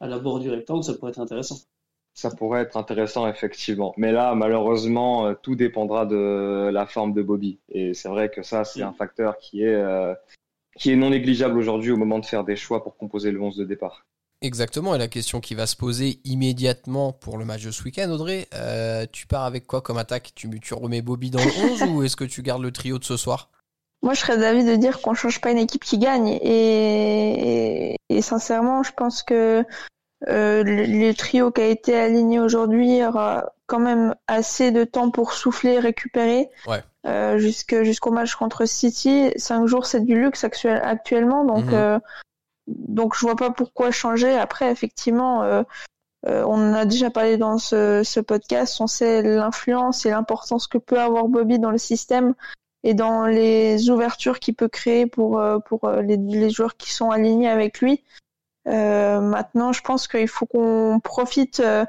à 0.00 0.06
la 0.06 0.18
bord 0.18 0.38
du 0.38 0.50
rectangle, 0.50 0.84
ça 0.84 0.94
pourrait 0.94 1.10
être 1.10 1.20
intéressant. 1.20 1.56
Ça 2.14 2.30
pourrait 2.30 2.62
être 2.62 2.76
intéressant, 2.76 3.26
effectivement. 3.26 3.92
Mais 3.96 4.12
là, 4.12 4.34
malheureusement, 4.36 5.26
euh, 5.26 5.34
tout 5.34 5.56
dépendra 5.56 6.06
de 6.06 6.70
la 6.72 6.86
forme 6.86 7.12
de 7.12 7.22
Bobby. 7.22 7.58
Et 7.70 7.92
c'est 7.94 8.08
vrai 8.08 8.28
que 8.28 8.42
ça, 8.42 8.64
c'est 8.64 8.82
un 8.82 8.92
facteur 8.92 9.38
qui 9.38 9.64
est, 9.64 9.74
euh, 9.74 10.14
qui 10.76 10.92
est 10.92 10.96
non 10.96 11.10
négligeable 11.10 11.58
aujourd'hui 11.58 11.90
au 11.90 11.96
moment 11.96 12.20
de 12.20 12.26
faire 12.26 12.44
des 12.44 12.54
choix 12.54 12.84
pour 12.84 12.96
composer 12.96 13.32
le 13.32 13.40
11 13.40 13.56
de 13.56 13.64
départ. 13.64 14.06
Exactement, 14.44 14.94
et 14.94 14.98
la 14.98 15.08
question 15.08 15.40
qui 15.40 15.54
va 15.54 15.66
se 15.66 15.74
poser 15.74 16.20
immédiatement 16.24 17.12
pour 17.12 17.38
le 17.38 17.46
match 17.46 17.64
de 17.64 17.70
ce 17.70 17.82
week-end, 17.82 18.10
Audrey, 18.10 18.46
euh, 18.52 19.06
tu 19.10 19.26
pars 19.26 19.44
avec 19.44 19.66
quoi 19.66 19.80
comme 19.80 19.96
attaque? 19.96 20.32
Tu, 20.34 20.50
tu 20.60 20.74
remets 20.74 21.00
Bobby 21.00 21.30
dans 21.30 21.42
le 21.42 21.50
11 21.82 21.82
ou 21.84 22.02
est-ce 22.02 22.14
que 22.14 22.24
tu 22.24 22.42
gardes 22.42 22.60
le 22.62 22.70
trio 22.70 22.98
de 22.98 23.04
ce 23.04 23.16
soir? 23.16 23.48
Moi, 24.02 24.12
je 24.12 24.20
serais 24.20 24.36
d'avis 24.36 24.62
de 24.62 24.76
dire 24.76 25.00
qu'on 25.00 25.14
change 25.14 25.40
pas 25.40 25.50
une 25.50 25.56
équipe 25.56 25.82
qui 25.82 25.96
gagne. 25.96 26.28
Et, 26.42 27.96
et, 28.10 28.20
sincèrement, 28.20 28.82
je 28.82 28.92
pense 28.92 29.22
que 29.22 29.64
euh, 30.28 30.62
le, 30.62 31.12
trio 31.14 31.50
qui 31.50 31.62
a 31.62 31.68
été 31.68 31.98
aligné 31.98 32.38
aujourd'hui 32.38 33.02
aura 33.02 33.46
quand 33.66 33.80
même 33.80 34.14
assez 34.26 34.72
de 34.72 34.84
temps 34.84 35.10
pour 35.10 35.32
souffler, 35.32 35.78
récupérer. 35.78 36.50
Euh, 37.06 37.38
jusqu'au 37.38 38.10
match 38.10 38.34
contre 38.34 38.66
City. 38.66 39.32
Cinq 39.36 39.66
jours, 39.68 39.86
c'est 39.86 40.04
du 40.04 40.20
luxe 40.20 40.44
actuellement, 40.44 41.46
donc 41.46 41.64
mhm. 41.64 41.74
euh, 41.74 41.98
donc 42.66 43.14
je 43.14 43.20
vois 43.20 43.36
pas 43.36 43.50
pourquoi 43.50 43.90
changer. 43.90 44.32
Après, 44.36 44.70
effectivement, 44.70 45.64
on 46.24 46.54
en 46.54 46.72
a 46.74 46.84
déjà 46.86 47.10
parlé 47.10 47.36
dans 47.36 47.58
ce, 47.58 48.20
podcast. 48.20 48.80
On 48.80 48.86
sait 48.86 49.22
l'influence 49.22 50.06
et 50.06 50.10
l'importance 50.10 50.66
que 50.66 50.78
peut 50.78 50.98
avoir 50.98 51.28
Bobby 51.28 51.58
dans 51.58 51.70
le 51.70 51.78
système 51.78 52.34
et 52.82 52.94
dans 52.94 53.26
les 53.26 53.90
ouvertures 53.90 54.38
qu'il 54.38 54.54
peut 54.54 54.68
créer 54.68 55.06
pour 55.06 55.42
pour 55.66 55.90
les, 55.90 56.16
les 56.16 56.50
joueurs 56.50 56.76
qui 56.76 56.92
sont 56.92 57.10
alignés 57.10 57.48
avec 57.48 57.80
lui. 57.80 58.02
Euh, 58.66 59.20
maintenant, 59.20 59.72
je 59.72 59.82
pense 59.82 60.08
qu'il 60.08 60.28
faut 60.28 60.46
qu'on 60.46 61.00
profite 61.02 61.60
euh, 61.60 61.84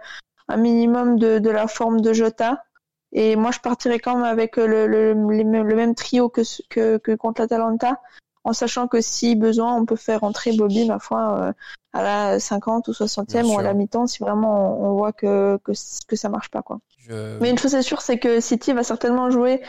un 0.47 0.57
minimum 0.57 1.17
de, 1.17 1.39
de, 1.39 1.49
la 1.49 1.67
forme 1.67 2.01
de 2.01 2.13
Jota. 2.13 2.63
Et 3.11 3.35
moi, 3.35 3.51
je 3.51 3.59
partirais 3.59 3.99
quand 3.99 4.15
même 4.15 4.25
avec 4.25 4.57
le, 4.57 4.87
le, 4.87 5.13
le, 5.13 5.75
même 5.75 5.95
trio 5.95 6.29
que, 6.29 6.41
que, 6.69 6.97
que 6.97 7.15
contre 7.15 7.41
l'Atalanta, 7.41 8.01
en 8.45 8.53
sachant 8.53 8.87
que 8.87 9.01
si 9.01 9.35
besoin, 9.35 9.75
on 9.75 9.85
peut 9.85 9.97
faire 9.97 10.23
entrer 10.23 10.53
Bobby, 10.53 10.87
ma 10.87 10.99
foi, 10.99 11.53
à 11.91 12.03
la 12.03 12.39
50 12.39 12.87
ou 12.87 12.91
60e 12.91 13.45
ou 13.45 13.59
à 13.59 13.63
la 13.63 13.73
mi-temps 13.73 14.07
si 14.07 14.19
vraiment 14.19 14.79
on, 14.81 14.93
voit 14.93 15.11
que, 15.11 15.57
que, 15.63 15.73
que 16.07 16.15
ça 16.15 16.29
marche 16.29 16.49
pas. 16.49 16.61
Quoi. 16.61 16.79
Mais 17.09 17.49
une 17.49 17.57
chose 17.57 17.75
est 17.75 17.81
sûre, 17.81 18.01
c'est 18.01 18.19
que 18.19 18.39
City 18.39 18.71
va 18.71 18.83
certainement 18.83 19.29
jouer 19.29 19.61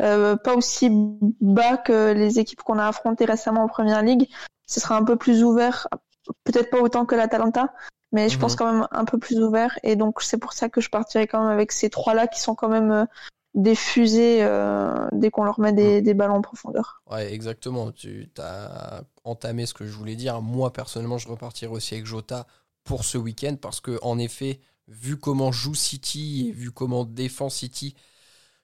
euh, 0.00 0.36
pas 0.36 0.54
aussi 0.54 0.88
bas 1.40 1.76
que 1.76 2.12
les 2.12 2.38
équipes 2.38 2.62
qu'on 2.62 2.78
a 2.78 2.86
affrontées 2.86 3.26
récemment 3.26 3.64
en 3.64 3.68
Première 3.68 4.02
Ligue. 4.02 4.28
Ce 4.66 4.80
sera 4.80 4.96
un 4.96 5.04
peu 5.04 5.16
plus 5.16 5.42
ouvert, 5.44 5.88
peut-être 6.44 6.70
pas 6.70 6.78
autant 6.78 7.04
que 7.04 7.14
l'Atalanta, 7.14 7.74
mais 8.12 8.28
je 8.28 8.38
pense 8.38 8.52
mhm. 8.52 8.58
quand 8.58 8.72
même 8.72 8.88
un 8.92 9.04
peu 9.04 9.18
plus 9.18 9.42
ouvert. 9.42 9.78
Et 9.82 9.96
donc 9.96 10.22
c'est 10.22 10.38
pour 10.38 10.52
ça 10.52 10.68
que 10.68 10.80
je 10.80 10.88
partirai 10.88 11.26
quand 11.26 11.40
même 11.40 11.52
avec 11.52 11.72
ces 11.72 11.90
trois-là 11.90 12.28
qui 12.28 12.40
sont 12.40 12.54
quand 12.54 12.68
même 12.68 12.90
euh, 12.90 13.04
des 13.54 13.74
fusées 13.74 14.42
euh, 14.42 15.08
dès 15.12 15.30
qu'on 15.30 15.44
leur 15.44 15.58
met 15.58 15.72
des, 15.72 16.02
des, 16.02 16.14
ballons 16.14 16.36
en 16.36 16.42
profondeur. 16.42 17.02
Ouais, 17.10 17.32
exactement. 17.32 17.90
Tu 17.90 18.30
as 18.38 19.02
entamé 19.24 19.66
ce 19.66 19.74
que 19.74 19.86
je 19.86 19.92
voulais 19.92 20.16
dire. 20.16 20.40
Moi, 20.40 20.72
personnellement, 20.72 21.18
je 21.18 21.28
repartirai 21.28 21.72
aussi 21.72 21.94
avec 21.94 22.06
Jota 22.06 22.46
pour 22.84 23.04
ce 23.04 23.18
week-end 23.18 23.56
parce 23.60 23.80
que, 23.80 23.98
en 24.02 24.18
effet, 24.18 24.60
vu 24.88 25.16
comment 25.16 25.52
joue 25.52 25.74
City 25.74 26.48
et 26.48 26.52
vu 26.52 26.70
comment 26.70 27.04
défend 27.04 27.48
City, 27.48 27.94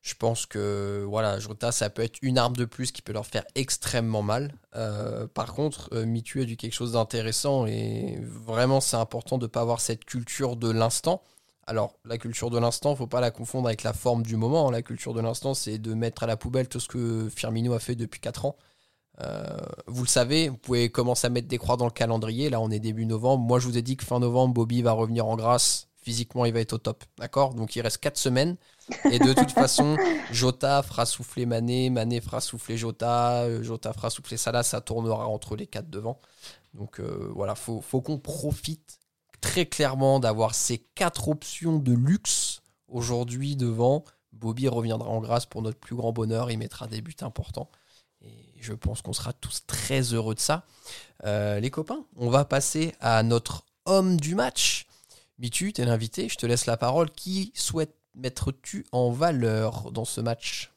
je 0.03 0.15
pense 0.15 0.47
que 0.47 1.05
voilà, 1.09 1.41
Jota, 1.41 1.73
ça 1.73 1.91
peut 1.91 2.03
être 2.03 2.19
une 2.23 2.39
arme 2.39 2.57
de 2.57 2.65
plus 2.65 2.93
qui 2.93 3.03
peut 3.03 3.13
leur 3.13 3.27
faire 3.27 3.45
extrêmement 3.57 4.23
mal. 4.23 4.55
Euh, 4.77 5.27
par 5.27 5.53
contre, 5.53 5.89
euh, 5.93 6.07
Mitu 6.07 6.41
a 6.43 6.45
dit 6.45 6.57
quelque 6.57 6.75
chose 6.75 6.93
d'intéressant 6.93 7.67
et 7.67 8.21
vraiment 8.23 8.81
c'est 8.81 8.97
important 8.97 9.37
de 9.37 9.47
ne 9.47 9.49
pas 9.49 9.63
avoir 9.63 9.81
cette 9.81 10.05
culture 10.05 10.55
de 10.55 10.71
l'instant. 10.71 11.23
Alors, 11.67 11.99
la 12.05 12.17
culture 12.17 12.51
de 12.51 12.59
l'instant, 12.59 12.95
faut 12.95 13.09
pas 13.09 13.21
la 13.21 13.33
confondre 13.33 13.67
avec 13.67 13.83
la 13.83 13.93
forme 13.93 14.23
du 14.23 14.37
moment. 14.37 14.71
La 14.71 14.83
culture 14.83 15.15
de 15.15 15.21
l'instant, 15.21 15.53
c'est 15.53 15.79
de 15.79 15.95
mettre 15.95 16.23
à 16.23 16.27
la 16.27 16.37
poubelle 16.37 16.69
tout 16.69 16.79
ce 16.79 16.87
que 16.87 17.29
Firmino 17.29 17.73
a 17.73 17.81
fait 17.81 17.97
depuis 17.97 18.21
4 18.21 18.45
ans. 18.45 18.57
Euh, 19.21 19.57
vous 19.87 20.05
le 20.05 20.09
savez, 20.09 20.49
vous 20.49 20.59
pouvez 20.59 20.91
commencer 20.91 21.27
à 21.27 21.31
mettre 21.31 21.49
des 21.49 21.59
croix 21.59 21.77
dans 21.77 21.87
le 21.87 21.91
calendrier. 21.91 22.51
Là, 22.51 22.61
on 22.61 22.71
est 22.71 22.79
début 22.79 23.05
novembre. 23.05 23.45
Moi, 23.45 23.59
je 23.59 23.67
vous 23.67 23.77
ai 23.77 23.83
dit 23.83 23.97
que 23.97 24.05
fin 24.05 24.21
novembre, 24.21 24.55
Bobby 24.55 24.83
va 24.83 24.93
revenir 24.93 25.27
en 25.27 25.35
grâce. 25.35 25.89
Physiquement, 25.97 26.45
il 26.45 26.53
va 26.53 26.61
être 26.61 26.75
au 26.75 26.79
top. 26.79 27.03
D'accord? 27.19 27.55
Donc, 27.55 27.75
il 27.75 27.81
reste 27.81 27.99
4 27.99 28.17
semaines. 28.17 28.57
Et 29.11 29.19
de 29.19 29.33
toute 29.33 29.51
façon, 29.51 29.97
Jota 30.31 30.85
fera 30.85 31.05
souffler 31.05 31.47
Mané, 31.47 31.91
Mané 31.91 32.21
fera 32.21 32.41
souffler 32.41 32.77
Jota, 32.77 33.61
Jota 33.63 33.93
fera 33.93 34.11
souffler 34.11 34.37
Salah, 34.37 34.63
ça 34.63 34.81
tournera 34.81 35.27
entre 35.27 35.57
les 35.57 35.67
quatre 35.67 35.91
devant. 35.91 36.21
Donc 36.75 37.01
euh, 37.01 37.33
voilà, 37.35 37.57
faut, 37.57 37.81
faut 37.81 38.03
qu'on 38.03 38.19
profite 38.19 39.01
très 39.41 39.67
clairement 39.67 40.21
d'avoir 40.21 40.55
ces 40.55 40.79
quatre 40.79 41.29
options 41.29 41.79
de 41.79 41.93
luxe 41.93 42.63
aujourd'hui 42.89 43.57
devant. 43.57 44.05
Bobby 44.33 44.69
reviendra 44.69 45.09
en 45.09 45.21
grâce 45.21 45.47
pour 45.47 45.63
notre 45.63 45.79
plus 45.79 45.97
grand 45.97 46.13
bonheur, 46.13 46.51
il 46.51 46.59
mettra 46.59 46.87
des 46.87 47.01
buts 47.01 47.17
importants. 47.23 47.71
Et 48.23 48.55
je 48.61 48.73
pense 48.73 49.03
qu'on 49.03 49.13
sera 49.13 49.33
tous 49.33 49.65
très 49.67 50.01
heureux 50.01 50.35
de 50.35 50.41
ça. 50.41 50.65
Euh, 51.25 51.61
les 51.61 51.71
copains, 51.71 52.05
on 52.17 52.29
va 52.29 52.45
passer 52.45 52.95
à 53.01 53.23
notre 53.23 53.65
homme 53.85 54.19
du 54.19 54.35
match. 54.35 54.87
Mitu, 55.39 55.73
t'es 55.73 55.85
l'invité, 55.85 56.29
je 56.29 56.37
te 56.37 56.47
laisse 56.47 56.67
la 56.67 56.77
parole. 56.77 57.11
Qui 57.11 57.53
souhaite 57.55 57.95
mettrais-tu 58.15 58.87
en 58.93 59.11
valeur 59.11 59.93
dans 59.93 60.05
ce 60.05 60.21
match? 60.21 60.73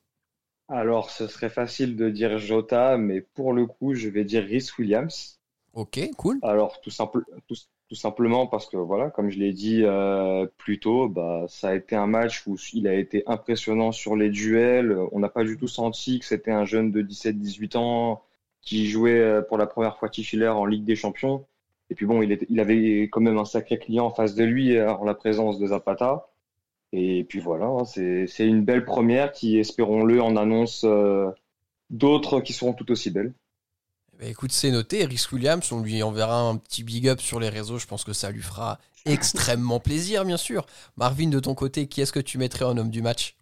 Alors, 0.68 1.10
ce 1.10 1.28
serait 1.28 1.50
facile 1.50 1.96
de 1.96 2.10
dire 2.10 2.38
Jota, 2.38 2.98
mais 2.98 3.22
pour 3.22 3.54
le 3.54 3.66
coup, 3.66 3.96
je 3.96 4.08
vais 4.08 4.24
dire 4.24 4.44
Rhys 4.44 4.70
Williams. 4.78 5.40
Ok, 5.74 6.00
cool. 6.18 6.40
Alors, 6.44 6.80
tout, 6.82 6.92
simple, 6.92 7.26
tout, 7.48 7.56
simplement 7.96 8.48
parce 8.48 8.68
que, 8.68 8.78
voilà, 8.78 9.10
comme 9.10 9.30
je 9.30 9.40
l'ai 9.40 9.54
dit 9.54 9.82
euh, 9.84 10.46
plus 10.58 10.80
tôt, 10.80 11.10
bah, 11.10 11.46
ça 11.48 11.70
a 11.70 11.76
été 11.76 11.96
un 11.96 12.08
match 12.08 12.46
où 12.48 12.56
il 12.74 12.88
a 12.88 12.94
été 12.94 13.24
impressionnant 13.28 13.92
sur 13.92 14.16
les 14.16 14.30
duels. 14.30 14.98
On 15.12 15.20
n'a 15.20 15.30
pas 15.30 15.44
du 15.44 15.58
tout 15.58 15.68
senti 15.68 16.20
que 16.20 16.26
c'était 16.26 16.52
un 16.52 16.66
jeune 16.66 16.92
de 16.92 17.02
17-18 17.02 17.78
ans 17.78 18.24
qui 18.62 18.88
jouait 18.88 19.20
euh, 19.20 19.42
pour 19.42 19.58
la 19.58 19.68
première 19.68 19.98
fois 19.98 20.10
titulaire 20.10 20.58
en 20.58 20.66
Ligue 20.66 20.86
des 20.86 20.96
Champions. 20.96 21.46
Et 21.90 21.96
puis 21.96 22.06
bon, 22.06 22.22
il, 22.22 22.38
il 22.50 22.60
avait 22.60 23.04
quand 23.12 23.22
même 23.22 23.38
un 23.38 23.46
sacré 23.46 23.80
client 23.80 24.06
en 24.06 24.12
face 24.12 24.36
de 24.36 24.44
lui 24.44 24.78
euh, 24.78 24.92
en 24.94 25.06
la 25.06 25.16
présence 25.16 25.60
de 25.60 25.68
Zapata. 25.68 26.30
Et 26.92 27.24
puis 27.24 27.40
voilà, 27.40 27.66
hein, 27.66 27.86
c'est 27.86 28.48
une 28.48 28.64
belle 28.64 28.86
première 28.86 29.32
qui, 29.32 29.60
espérons-le, 29.60 30.22
en 30.22 30.36
annonce 30.36 30.84
euh, 30.86 31.30
d'autres 31.90 32.42
qui 32.42 32.54
seront 32.54 32.74
tout 32.74 32.92
aussi 32.92 33.12
belles. 33.12 33.34
Ben, 34.20 34.30
écoute, 34.30 34.52
c'est 34.52 34.72
noté. 34.72 35.06
Rhys 35.06 35.28
Williams, 35.32 35.72
on 35.72 35.82
lui 35.82 36.04
enverra 36.04 36.42
un 36.42 36.58
petit 36.58 36.84
big 36.84 37.08
up 37.08 37.22
sur 37.22 37.40
les 37.40 37.50
réseaux. 37.50 37.78
Je 37.78 37.88
pense 37.88 38.04
que 38.04 38.14
ça 38.14 38.32
lui 38.32 38.42
fera 38.42 38.80
extrêmement 39.06 39.80
plaisir, 39.80 40.26
bien 40.26 40.38
sûr. 40.38 40.66
Marvin, 40.98 41.30
de 41.30 41.40
ton 41.40 41.56
côté, 41.56 41.88
qui 41.88 42.02
est-ce 42.02 42.12
que 42.12 42.20
tu 42.20 42.38
mettrais 42.38 42.66
en 42.66 42.78
homme 42.78 42.92
du 42.92 43.02
match? 43.02 43.38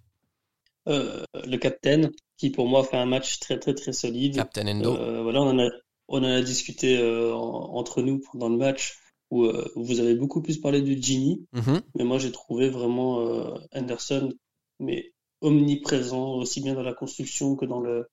Euh, 0.87 1.23
Le 1.33 1.57
capitaine, 1.57 2.11
qui 2.37 2.51
pour 2.51 2.67
moi 2.67 2.83
fait 2.83 2.97
un 2.97 3.07
match 3.07 3.39
très 3.39 3.59
très 3.59 3.73
très 3.73 3.91
solide. 3.91 4.35
Captain 4.35 4.67
Endo. 4.67 4.95
Euh, 4.95 5.23
voilà, 5.23 5.41
on 5.41 5.49
en 5.49 5.59
a, 5.59 5.69
on 6.07 6.19
en 6.19 6.23
a 6.23 6.41
discuté 6.41 7.01
entre 7.33 8.01
nous 8.01 8.21
pendant 8.31 8.49
le 8.49 8.57
match 8.57 8.97
où 9.29 9.45
euh, 9.45 9.69
vous 9.75 9.99
avez 9.99 10.15
beaucoup 10.15 10.41
plus 10.41 10.57
parlé 10.57 10.81
de 10.81 11.01
Gini, 11.01 11.45
mhm. 11.53 11.81
mais 11.95 12.03
moi 12.03 12.17
j'ai 12.17 12.31
trouvé 12.31 12.69
vraiment 12.69 13.21
euh, 13.21 13.55
Anderson 13.73 14.31
mais 14.79 15.11
omniprésent, 15.41 16.35
aussi 16.35 16.61
bien 16.61 16.73
dans 16.73 16.83
la 16.83 16.93
construction 16.93 17.55
que 17.55 17.65
dans 17.65 17.79
le, 17.79 18.07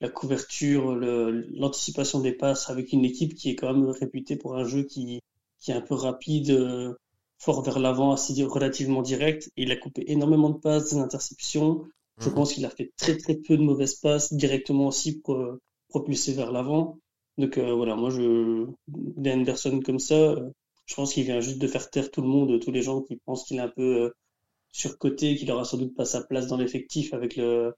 la 0.00 0.08
couverture, 0.08 0.94
l'anticipation 0.94 2.20
des 2.20 2.32
passes, 2.32 2.70
avec 2.70 2.92
une 2.92 3.04
équipe 3.04 3.34
qui 3.34 3.50
est 3.50 3.54
quand 3.54 3.72
même 3.72 3.90
réputée 3.90 4.36
pour 4.36 4.56
un 4.56 4.64
jeu 4.64 4.84
qui, 4.84 5.20
qui 5.58 5.70
est 5.70 5.74
un 5.74 5.80
peu 5.80 5.94
rapide, 5.94 6.50
euh, 6.50 6.94
fort 7.38 7.62
vers 7.62 7.78
l'avant, 7.78 8.12
assez 8.12 8.42
relativement 8.44 9.02
direct. 9.02 9.50
il 9.56 9.72
a 9.72 9.76
coupé 9.76 10.04
énormément 10.06 10.50
de 10.50 10.58
passes, 10.58 10.90
des 10.90 10.98
interceptions. 10.98 11.86
Je 12.18 12.28
mhm. 12.28 12.34
pense 12.34 12.52
qu'il 12.54 12.64
a 12.64 12.70
fait 12.70 12.92
très 12.96 13.16
très 13.16 13.34
peu 13.34 13.56
de 13.56 13.62
mauvaises 13.62 13.94
passes 13.94 14.32
directement 14.32 14.88
aussi 14.88 15.20
pour 15.20 15.58
propulser 15.88 16.32
vers 16.32 16.52
l'avant. 16.52 16.98
Donc 17.38 17.58
euh, 17.58 17.72
voilà, 17.72 17.96
moi, 17.96 18.10
je, 18.10 18.66
des 18.88 19.32
Anderson 19.32 19.80
comme 19.84 19.98
ça, 19.98 20.14
euh, 20.14 20.50
je 20.86 20.94
pense 20.94 21.14
qu'il 21.14 21.24
vient 21.24 21.40
juste 21.40 21.58
de 21.58 21.66
faire 21.66 21.90
taire 21.90 22.10
tout 22.10 22.22
le 22.22 22.28
monde, 22.28 22.60
tous 22.60 22.70
les 22.70 22.82
gens 22.82 23.02
qui 23.02 23.16
pensent 23.16 23.44
qu'il 23.44 23.58
est 23.58 23.60
un 23.60 23.68
peu 23.68 24.02
euh, 24.02 24.10
surcoté, 24.72 25.36
qu'il 25.36 25.50
aura 25.50 25.64
sans 25.64 25.78
doute 25.78 25.94
pas 25.94 26.04
sa 26.04 26.22
place 26.22 26.46
dans 26.48 26.56
l'effectif 26.56 27.14
avec 27.14 27.36
le 27.36 27.74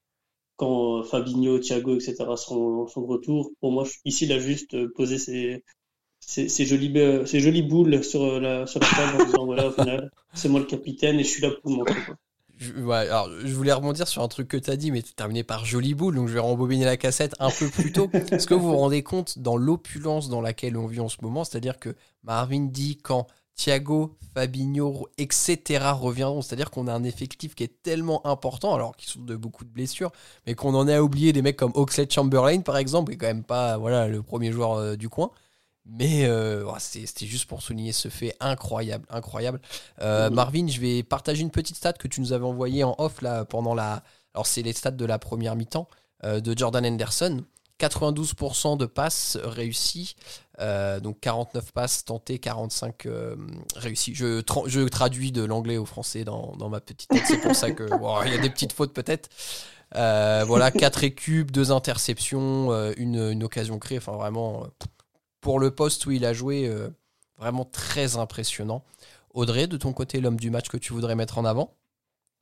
quand 0.62 1.03
Fabinho, 1.03 1.59
Thiago, 1.59 1.96
etc. 1.96 2.14
seront, 2.37 2.85
de 2.85 3.07
retour. 3.07 3.51
Pour 3.61 3.72
moi, 3.72 3.85
ici, 4.05 4.27
il 4.27 4.33
a 4.33 4.38
juste 4.38 4.87
posé 4.94 5.18
ses, 5.18 6.64
jolies, 6.64 7.62
boules 7.62 8.05
sur 8.05 8.40
la, 8.40 8.64
sur 8.68 8.79
la 8.79 8.87
table 8.87 9.22
en 9.22 9.27
disant 9.27 9.44
voilà, 9.44 9.66
au 9.66 9.72
final, 9.72 10.11
c'est 10.35 10.48
moi 10.48 10.61
le 10.61 10.66
capitaine 10.66 11.18
et 11.18 11.25
je 11.25 11.29
suis 11.29 11.42
là 11.42 11.51
pour 11.51 11.72
montrer. 11.72 11.96
Je, 12.59 12.72
alors, 12.90 13.29
je 13.44 13.53
voulais 13.55 13.72
rebondir 13.72 14.07
sur 14.07 14.22
un 14.22 14.29
truc 14.29 14.46
que 14.46 14.57
tu 14.57 14.70
as 14.70 14.77
dit, 14.77 14.92
mais 14.92 15.03
tu 15.03 15.14
terminé 15.14 15.42
par 15.42 15.64
Jolie 15.64 15.94
Boule, 15.94 16.14
donc 16.14 16.29
je 16.29 16.35
vais 16.35 16.40
rembobiner 16.40 16.85
la 16.85 16.96
cassette 16.96 17.35
un 17.40 17.51
peu 17.51 17.68
plus 17.68 17.90
tôt. 17.90 18.09
Est-ce 18.31 18.46
que 18.46 18.55
vous 18.55 18.68
vous 18.68 18.77
rendez 18.77 19.03
compte 19.03 19.40
dans 19.40 19.57
l'opulence 19.57 20.29
dans 20.29 20.40
laquelle 20.40 20.77
on 20.77 20.87
vit 20.87 21.01
en 21.01 21.09
ce 21.09 21.16
moment? 21.22 21.42
C'est-à-dire 21.42 21.81
que 21.81 21.96
Marvin 22.22 22.66
dit 22.70 22.98
quand 22.98 23.27
Thiago, 23.54 24.16
Fabinho, 24.34 25.08
etc. 25.18 25.92
reviendront, 25.92 26.42
c'est-à-dire 26.42 26.70
qu'on 26.70 26.88
a 26.88 26.94
un 26.94 27.04
effectif 27.04 27.54
qui 27.54 27.64
est 27.64 27.82
tellement 27.82 28.26
important, 28.26 28.74
alors 28.74 28.96
qu'ils 28.96 29.08
souffrent 29.10 29.26
de 29.26 29.36
beaucoup 29.36 29.64
de 29.64 29.70
blessures, 29.70 30.10
mais 30.46 30.54
qu'on 30.54 30.74
en 30.74 30.88
a 30.88 31.00
oublié 31.00 31.32
des 31.32 31.42
mecs 31.42 31.56
comme 31.56 31.72
Oxlade 31.74 32.10
Chamberlain, 32.10 32.60
par 32.60 32.76
exemple, 32.76 33.10
qui 33.10 33.16
est 33.16 33.18
quand 33.18 33.26
même 33.26 33.44
pas 33.44 33.76
voilà, 33.76 34.08
le 34.08 34.22
premier 34.22 34.52
joueur 34.52 34.74
euh, 34.74 34.96
du 34.96 35.08
coin. 35.08 35.30
Mais 35.84 36.26
euh, 36.26 36.64
c'était 36.78 37.26
juste 37.26 37.46
pour 37.46 37.60
souligner 37.60 37.90
ce 37.90 38.08
fait 38.08 38.36
incroyable, 38.38 39.04
incroyable. 39.10 39.60
Euh, 40.00 40.30
Marvin, 40.30 40.68
je 40.68 40.80
vais 40.80 41.02
partager 41.02 41.42
une 41.42 41.50
petite 41.50 41.76
stat 41.76 41.94
que 41.94 42.06
tu 42.06 42.20
nous 42.20 42.32
avais 42.32 42.44
envoyée 42.44 42.84
en 42.84 42.94
off 42.98 43.20
là 43.20 43.44
pendant 43.44 43.74
la. 43.74 44.04
Alors 44.32 44.46
c'est 44.46 44.62
les 44.62 44.72
stats 44.72 44.92
de 44.92 45.04
la 45.04 45.18
première 45.18 45.56
mi-temps 45.56 45.88
de 46.24 46.56
Jordan 46.56 46.86
Henderson. 46.86 47.42
92% 47.88 48.76
de 48.76 48.86
passes 48.86 49.36
réussies, 49.42 50.14
donc 51.02 51.18
49 51.20 51.72
passes 51.72 52.04
tentées, 52.04 52.38
45 52.38 53.08
réussies. 53.76 54.14
Je, 54.14 54.42
je, 54.66 54.80
traduis 54.88 55.32
de 55.32 55.42
l'anglais 55.42 55.76
au 55.76 55.84
français 55.84 56.24
dans, 56.24 56.54
dans 56.56 56.68
ma 56.68 56.80
petite 56.80 57.08
tête, 57.08 57.24
c'est 57.26 57.40
pour 57.40 57.56
ça 57.56 57.72
que 57.72 57.84
il 58.26 58.32
y 58.32 58.34
a 58.34 58.38
des 58.38 58.50
petites 58.50 58.72
fautes 58.72 58.92
peut-être. 58.92 59.28
voilà, 59.92 60.70
4 60.70 61.04
écubes, 61.04 61.50
2 61.50 61.72
interceptions, 61.72 62.70
une, 62.96 63.30
une, 63.30 63.42
occasion 63.42 63.78
créée, 63.78 63.98
enfin 63.98 64.12
vraiment 64.12 64.66
pour 65.42 65.58
le 65.60 65.70
poste 65.70 66.06
où 66.06 66.12
il 66.12 66.24
a 66.24 66.32
joué, 66.32 66.66
euh, 66.66 66.88
vraiment 67.36 67.66
très 67.66 68.16
impressionnant. 68.16 68.82
Audrey, 69.34 69.66
de 69.66 69.76
ton 69.76 69.92
côté, 69.92 70.20
l'homme 70.20 70.38
du 70.38 70.50
match 70.50 70.68
que 70.68 70.78
tu 70.78 70.94
voudrais 70.94 71.16
mettre 71.16 71.36
en 71.36 71.44
avant? 71.44 71.74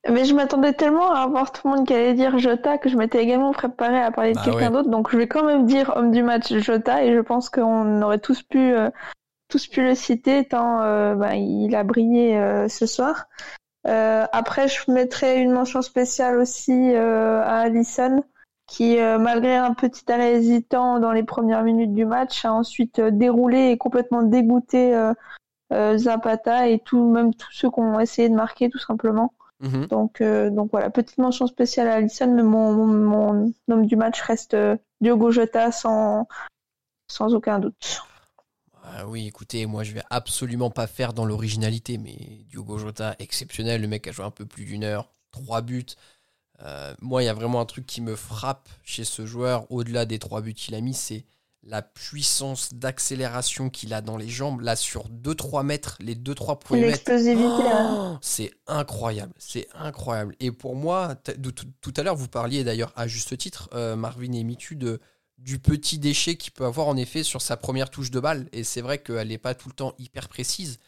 Mais 0.09 0.25
je 0.25 0.35
m'attendais 0.35 0.73
tellement 0.73 1.13
à 1.13 1.21
avoir 1.21 1.53
tout 1.53 1.69
le 1.69 1.77
monde 1.77 1.87
qui 1.87 1.95
allait 1.95 2.15
dire 2.15 2.39
Jota 2.39 2.79
que 2.79 2.89
je 2.89 2.97
m'étais 2.97 3.23
également 3.23 3.53
préparé 3.53 3.99
à 4.01 4.11
parler 4.11 4.33
de 4.33 4.37
bah 4.37 4.43
quelqu'un 4.45 4.71
d'autre. 4.71 4.89
Donc 4.89 5.11
je 5.11 5.17
vais 5.17 5.29
quand 5.29 5.45
même 5.45 5.67
dire 5.67 5.93
homme 5.97 6.11
du 6.11 6.23
match 6.23 6.53
Jota 6.55 7.05
et 7.05 7.15
je 7.15 7.21
pense 7.21 7.51
qu'on 7.51 8.01
aurait 8.03 8.19
tous 8.19 8.43
pu, 8.43 8.73
euh, 8.73 8.91
tous 9.49 9.67
pu 9.67 9.83
le 9.83 9.95
citer 9.95 10.47
tant 10.47 10.83
euh, 10.83 11.15
bah, 11.15 11.35
il 11.35 11.75
a 11.75 11.85
brillé 11.85 12.41
ce 12.69 12.87
soir. 12.87 13.27
après, 13.85 14.69
je 14.69 14.91
mettrais 14.91 15.41
une 15.41 15.53
mention 15.53 15.83
spéciale 15.83 16.39
aussi 16.39 16.95
à 16.95 17.59
Allison 17.61 18.23
qui, 18.71 19.01
euh, 19.01 19.19
malgré 19.19 19.57
un 19.57 19.75
petit 19.75 20.11
arrêt 20.13 20.35
hésitant 20.35 21.01
dans 21.01 21.11
les 21.11 21.25
premières 21.25 21.65
minutes 21.65 21.93
du 21.93 22.07
match, 22.07 22.45
a 22.45 22.53
ensuite 22.53 23.01
euh, 23.01 23.11
déroulé 23.11 23.71
et 23.71 23.77
complètement 23.77 24.23
dégoûté 24.23 24.95
euh, 25.73 25.99
Zapata 25.99 26.69
et 26.69 26.79
tout, 26.79 27.11
même 27.11 27.35
tous 27.35 27.51
ceux 27.51 27.69
qui 27.69 27.81
ont 27.81 27.99
essayé 27.99 28.29
de 28.29 28.35
marquer 28.35 28.71
tout 28.71 28.79
simplement. 28.79 29.35
Mhm. 29.61 29.87
Donc, 29.87 30.23
donc 30.23 30.71
voilà, 30.71 30.91
petite 30.91 31.19
mention 31.19 31.47
spéciale 31.47 31.89
à 31.89 31.95
Alisson, 31.97 32.33
mais 32.35 32.43
mon, 32.43 32.73
mon, 32.73 33.53
homme 33.69 33.87
du 33.87 33.97
match 33.97 34.21
reste 34.23 34.57
Diogo 35.01 35.31
Jota 35.31 35.71
sans, 35.71 36.27
sans 37.09 37.35
aucun 37.35 37.59
doute. 37.59 38.03
Ah 38.83 39.07
oui, 39.07 39.27
écoutez, 39.27 39.67
moi 39.67 39.85
je 39.85 39.93
vais 39.93 40.03
absolument 40.11 40.71
pas 40.71 40.87
faire 40.87 41.13
dans 41.13 41.25
l'originalité, 41.25 41.99
mais 41.99 42.17
Diogo 42.49 42.79
Jota, 42.79 43.15
exceptionnel, 43.19 43.83
le 43.83 43.89
mec 43.89 44.07
a 44.09 44.13
joué 44.13 44.25
un 44.25 44.31
peu 44.31 44.47
plus 44.47 44.65
d'une 44.65 44.85
heure, 44.85 45.13
trois 45.31 45.61
buts. 45.61 45.85
Euh, 46.63 46.95
moi, 47.01 47.23
il 47.23 47.27
y 47.27 47.29
a 47.29 47.35
vraiment 47.35 47.61
un 47.61 47.67
truc 47.67 47.87
qui 47.87 48.01
me 48.01 48.17
frappe 48.17 48.69
chez 48.83 49.05
ce 49.05 49.27
joueur, 49.27 49.71
au-delà 49.71 50.05
des 50.05 50.19
trois 50.19 50.41
buts 50.41 50.55
qu'il 50.55 50.75
a 50.75 50.81
mis, 50.81 50.95
c'est 50.95 51.25
la 51.63 51.83
puissance 51.83 52.75
d'accélération 52.75 53.71
qu'il 53.71 53.93
a 53.93 54.01
dans 54.01 54.17
les 54.17 54.29
jambes. 54.29 54.61
Là, 54.61 54.77
sur 54.77 55.09
2-3 55.09 55.65
mètres, 55.65 55.97
les 56.01 56.15
2-3 56.15 56.59
premiers 56.59 56.87
mètres. 56.87 57.11
Oh, 57.11 58.19
c'est 58.23 58.51
incroyable, 58.67 59.33
c'est 59.39 59.69
incroyable. 59.75 60.35
Et 60.41 60.51
pour 60.53 60.75
moi, 60.75 61.17
tout 61.81 61.95
à 61.97 62.03
l'heure, 62.03 62.17
vous 62.17 62.29
parliez 62.29 62.65
d'ailleurs 62.65 62.93
à 62.97 63.07
juste 63.07 63.37
titre, 63.37 63.69
euh, 63.75 63.97
Marvin 63.97 64.33
et 64.33 64.45
Mitu, 64.45 64.77
de 64.77 65.01
du 65.41 65.59
petit 65.59 65.99
déchet 65.99 66.37
qu'il 66.37 66.53
peut 66.53 66.67
avoir 66.67 66.87
en 66.89 66.97
effet 66.97 67.23
sur 67.23 67.41
sa 67.41 67.57
première 67.57 67.91
touche 67.91 68.11
de 68.11 68.21
balle. 68.21 68.47
Et 68.53 68.65
c'est 68.65 68.81
vrai 68.81 68.99
qu'elle 68.99 69.29
n'est 69.29 69.39
pas 69.39 69.55
tout 69.55 69.69
le 69.69 69.75
temps 69.75 69.95
hyper 69.99 70.29
précise. 70.29 70.79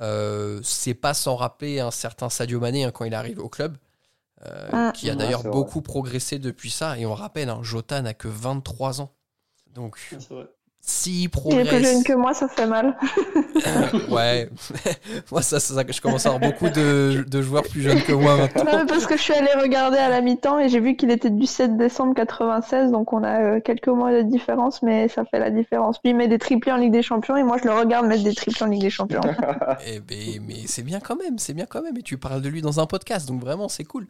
Euh, 0.00 0.60
c'est 0.62 0.94
pas 0.94 1.14
sans 1.14 1.36
rappeler 1.36 1.80
un 1.80 1.90
certain 1.90 2.28
Sadio 2.28 2.60
Mané 2.60 2.84
hein, 2.84 2.90
quand 2.90 3.04
il 3.04 3.14
arrive 3.14 3.38
au 3.38 3.48
club, 3.48 3.76
euh, 4.44 4.68
ah. 4.72 4.92
qui 4.94 5.08
a 5.10 5.14
d'ailleurs 5.14 5.44
beaucoup 5.44 5.82
progressé 5.82 6.38
depuis 6.38 6.70
ça. 6.70 6.98
Et 6.98 7.06
on 7.06 7.14
rappelle, 7.14 7.48
hein, 7.48 7.60
Jota 7.62 8.02
n'a 8.02 8.14
que 8.14 8.28
23 8.28 9.00
ans. 9.00 9.12
Donc, 9.74 9.98
s'il 10.86 11.30
progresse. 11.30 11.66
Il 11.66 11.74
est 11.74 11.78
plus 11.78 11.86
jeune 11.86 12.04
que 12.04 12.12
moi, 12.12 12.34
ça 12.34 12.46
fait 12.46 12.66
mal. 12.66 12.94
ouais, 14.10 14.50
moi, 15.32 15.40
ça, 15.40 15.58
ça, 15.58 15.82
je 15.88 16.00
commence 16.00 16.26
à 16.26 16.34
avoir 16.34 16.52
beaucoup 16.52 16.68
de, 16.68 17.24
de, 17.26 17.42
joueurs 17.42 17.62
plus 17.62 17.80
jeunes 17.80 18.02
que 18.02 18.12
moi 18.12 18.36
maintenant. 18.36 18.84
parce 18.86 19.06
que 19.06 19.16
je 19.16 19.22
suis 19.22 19.32
allé 19.32 19.48
regarder 19.58 19.96
à 19.96 20.10
la 20.10 20.20
mi-temps 20.20 20.58
et 20.58 20.68
j'ai 20.68 20.80
vu 20.80 20.94
qu'il 20.96 21.10
était 21.10 21.30
du 21.30 21.46
7 21.46 21.78
décembre 21.78 22.14
96, 22.14 22.90
donc 22.90 23.14
on 23.14 23.24
a 23.24 23.40
euh, 23.40 23.60
quelques 23.60 23.88
mois 23.88 24.12
de 24.12 24.22
différence, 24.22 24.82
mais 24.82 25.08
ça 25.08 25.24
fait 25.24 25.38
la 25.38 25.50
différence. 25.50 25.98
Puis 25.98 26.10
il 26.10 26.16
met 26.16 26.28
des 26.28 26.38
triplés 26.38 26.72
en 26.72 26.76
Ligue 26.76 26.92
des 26.92 27.02
Champions 27.02 27.38
et 27.38 27.42
moi, 27.42 27.56
je 27.56 27.64
le 27.64 27.72
regarde 27.72 28.06
mettre 28.06 28.24
des 28.24 28.34
triplés 28.34 28.62
en 28.62 28.68
Ligue 28.68 28.82
des 28.82 28.90
Champions. 28.90 29.22
eh 29.86 30.00
ben, 30.00 30.42
mais 30.46 30.66
c'est 30.66 30.82
bien 30.82 31.00
quand 31.00 31.16
même, 31.16 31.38
c'est 31.38 31.54
bien 31.54 31.66
quand 31.66 31.80
même. 31.80 31.96
Et 31.96 32.02
tu 32.02 32.18
parles 32.18 32.42
de 32.42 32.48
lui 32.50 32.60
dans 32.60 32.78
un 32.78 32.86
podcast, 32.86 33.26
donc 33.26 33.40
vraiment, 33.40 33.70
c'est 33.70 33.84
cool. 33.84 34.06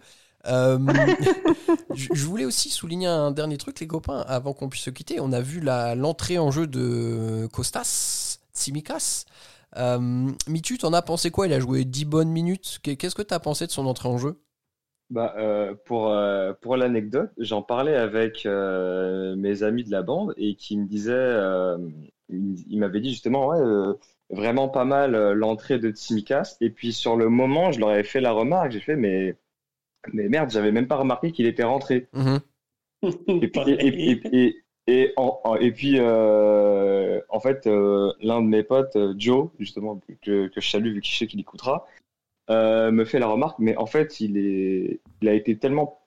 Euh, 0.47 0.79
je 1.95 2.25
voulais 2.25 2.45
aussi 2.45 2.71
souligner 2.71 3.07
un 3.07 3.31
dernier 3.31 3.57
truc, 3.57 3.81
les 3.81 3.87
copains, 3.87 4.25
avant 4.27 4.53
qu'on 4.53 4.69
puisse 4.69 4.85
se 4.85 4.91
quitter. 4.91 5.21
On 5.21 5.33
a 5.33 5.41
vu 5.41 5.61
l'entrée 5.61 6.39
en 6.39 6.51
jeu 6.51 6.67
de 6.67 7.49
Costas, 7.53 8.39
Tsimikas. 8.55 9.25
Euh, 9.77 9.99
Mitu, 10.49 10.79
t'en 10.79 10.93
as 10.93 11.03
pensé 11.03 11.31
quoi? 11.31 11.47
Il 11.47 11.53
a 11.53 11.61
joué 11.61 11.85
10 11.85 12.05
bonnes 12.05 12.31
minutes. 12.31 12.79
Qu'est-ce 12.83 13.15
que 13.15 13.23
tu 13.23 13.35
as 13.35 13.41
pensé 13.41 13.67
de 13.67 13.73
son 13.73 13.87
entrée 13.87 14.09
en 14.09 14.19
jeu? 14.19 14.41
Bah, 15.11 15.35
euh, 15.37 15.75
pour 15.85 16.09
euh, 16.09 16.55
pour 16.61 16.77
l'anecdote, 16.77 17.31
j'en 17.39 17.63
parlais 17.63 17.95
avec 17.95 18.47
mes 18.47 19.63
amis 19.63 19.85
de 19.85 19.91
la 19.91 20.03
bande 20.03 20.35
et 20.37 20.55
qui 20.55 20.77
me 20.77 20.87
disaient, 20.87 21.35
il, 22.29 22.79
m'avait 22.79 23.01
dit 23.01 23.11
justement, 23.11 23.49
ouais, 23.49 23.95
vraiment 24.31 24.69
pas 24.69 24.85
mal 24.85 25.33
l'entrée 25.33 25.79
de 25.79 25.91
Tsimikas. 25.91 26.57
Et 26.61 26.71
puis 26.71 26.93
sur 26.93 27.17
le 27.17 27.29
moment, 27.29 27.73
je 27.73 27.81
leur 27.81 27.91
avais 27.91 28.05
fait 28.05 28.21
la 28.21 28.33
remarque, 28.33 28.73
j'ai 28.73 28.81
fait, 28.81 28.97
mais 28.97 29.37
mais 30.13 30.29
merde, 30.29 30.51
j'avais 30.51 30.73
même 30.73 30.89
pas 30.89 30.97
remarqué 30.97 31.33
qu'il 31.33 31.47
était 31.47 31.65
rentré. 31.65 32.09
Mhm. 32.13 32.41
et 33.29 33.49
puis, 33.49 34.21
et, 34.33 34.65
et, 34.87 35.13
en, 35.17 35.57
et 35.61 35.73
puis 35.73 35.97
euh, 35.99 37.21
en 37.29 37.41
fait, 37.41 37.67
euh, 37.67 38.13
l'un 38.21 38.43
de 38.43 38.47
mes 38.47 38.63
potes, 38.63 38.97
euh, 38.97 39.15
Joe, 39.17 39.49
justement, 39.59 40.01
que, 40.23 40.49
que 40.49 40.61
je 40.61 40.69
salue 40.69 40.95
vu 40.95 41.01
qu'il 41.01 41.15
sait 41.17 41.27
qu'il 41.27 41.41
écoutera, 41.41 41.87
me 42.49 43.05
fait 43.05 43.19
la 43.19 43.27
remarque, 43.27 43.59
mais 43.59 43.77
en 43.77 43.87
fait, 43.87 44.21
il, 44.21 44.37
est, 44.37 45.01
il 45.23 45.29
a 45.29 45.33
été 45.35 45.59
tellement. 45.59 46.01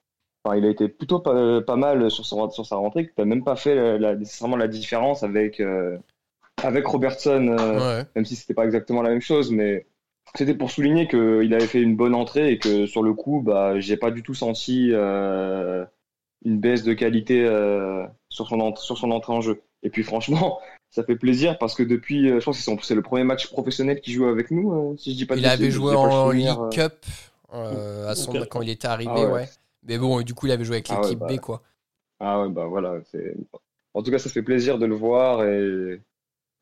Enfin, 0.43 0.57
il 0.57 0.65
a 0.65 0.69
été 0.69 0.88
plutôt 0.88 1.19
pas, 1.19 1.62
pas 1.62 1.75
mal 1.75 2.10
sur, 2.12 2.25
son, 2.25 2.49
sur 2.51 2.65
sa 2.65 2.75
rentrée 2.75 3.07
que 3.07 3.13
tu 3.13 3.19
n'as 3.21 3.25
même 3.25 3.43
pas 3.43 3.55
fait 3.55 3.97
la, 3.97 4.15
nécessairement 4.15 4.55
la 4.55 4.67
différence 4.67 5.23
avec, 5.23 5.62
avec 6.63 6.86
Robertson, 6.86 7.55
même 8.15 8.25
si 8.25 8.36
c'était 8.36 8.53
pas 8.53 8.65
exactement 8.65 9.01
la 9.01 9.10
même 9.10 9.21
chose, 9.21 9.51
mais 9.51 9.88
c'était 10.35 10.53
pour 10.53 10.71
souligner 10.71 11.07
qu'il 11.07 11.53
avait 11.53 11.67
fait 11.67 11.81
une 11.81 11.95
bonne 11.95 12.15
entrée 12.15 12.51
et 12.51 12.59
que 12.59 12.85
sur 12.85 13.03
le 13.03 13.13
coup, 13.13 13.41
bah, 13.41 13.79
j'ai 13.79 13.97
pas 13.97 14.11
du 14.11 14.23
tout 14.23 14.33
senti 14.33 14.89
euh, 14.91 15.85
une 16.45 16.59
baisse 16.59 16.83
de 16.83 16.93
qualité 16.93 17.45
euh, 17.45 18.05
sur, 18.29 18.47
son 18.47 18.75
sur 18.75 18.97
son 18.97 19.11
entrée 19.11 19.33
en 19.33 19.41
jeu. 19.41 19.61
Et 19.83 19.89
puis 19.89 20.03
franchement, 20.03 20.59
ça 20.89 21.03
fait 21.03 21.15
plaisir 21.15 21.57
parce 21.57 21.75
que 21.75 21.83
depuis, 21.83 22.29
euh, 22.29 22.39
je 22.39 22.45
pense 22.45 22.63
que 22.63 22.85
c'est 22.85 22.95
le 22.95 23.01
premier 23.01 23.23
match 23.23 23.47
professionnel 23.47 24.01
qu'il 24.01 24.13
joue 24.13 24.25
avec 24.25 24.51
nous, 24.51 24.95
si 24.97 25.13
je 25.13 25.17
dis 25.17 25.25
pas 25.25 25.35
Il 25.35 25.45
avait 25.45 25.71
joué 25.71 25.95
en 25.95 26.31
League 26.31 26.49
Cup 26.71 27.05
à 27.51 28.15
son, 28.15 28.33
quand 28.49 28.61
il 28.61 28.69
était 28.69 28.87
arrivé, 28.87 29.11
ah 29.15 29.31
ouais. 29.31 29.49
Mais 29.83 29.97
bon, 29.97 30.21
du 30.21 30.33
coup, 30.33 30.47
il 30.47 30.51
avait 30.51 30.65
joué 30.65 30.77
avec 30.77 30.87
ah 30.89 30.99
l'équipe 31.01 31.19
B, 31.19 31.27
bah. 31.27 31.37
quoi. 31.37 31.61
Ah 32.19 32.41
ouais, 32.41 32.49
bah 32.49 32.65
voilà. 32.65 32.95
En 33.93 34.03
tout 34.03 34.11
cas, 34.11 34.19
ça 34.19 34.29
fait 34.29 34.41
plaisir 34.41 34.77
de 34.77 34.85
le 34.85 34.95
voir 34.95 35.45
et 35.45 36.01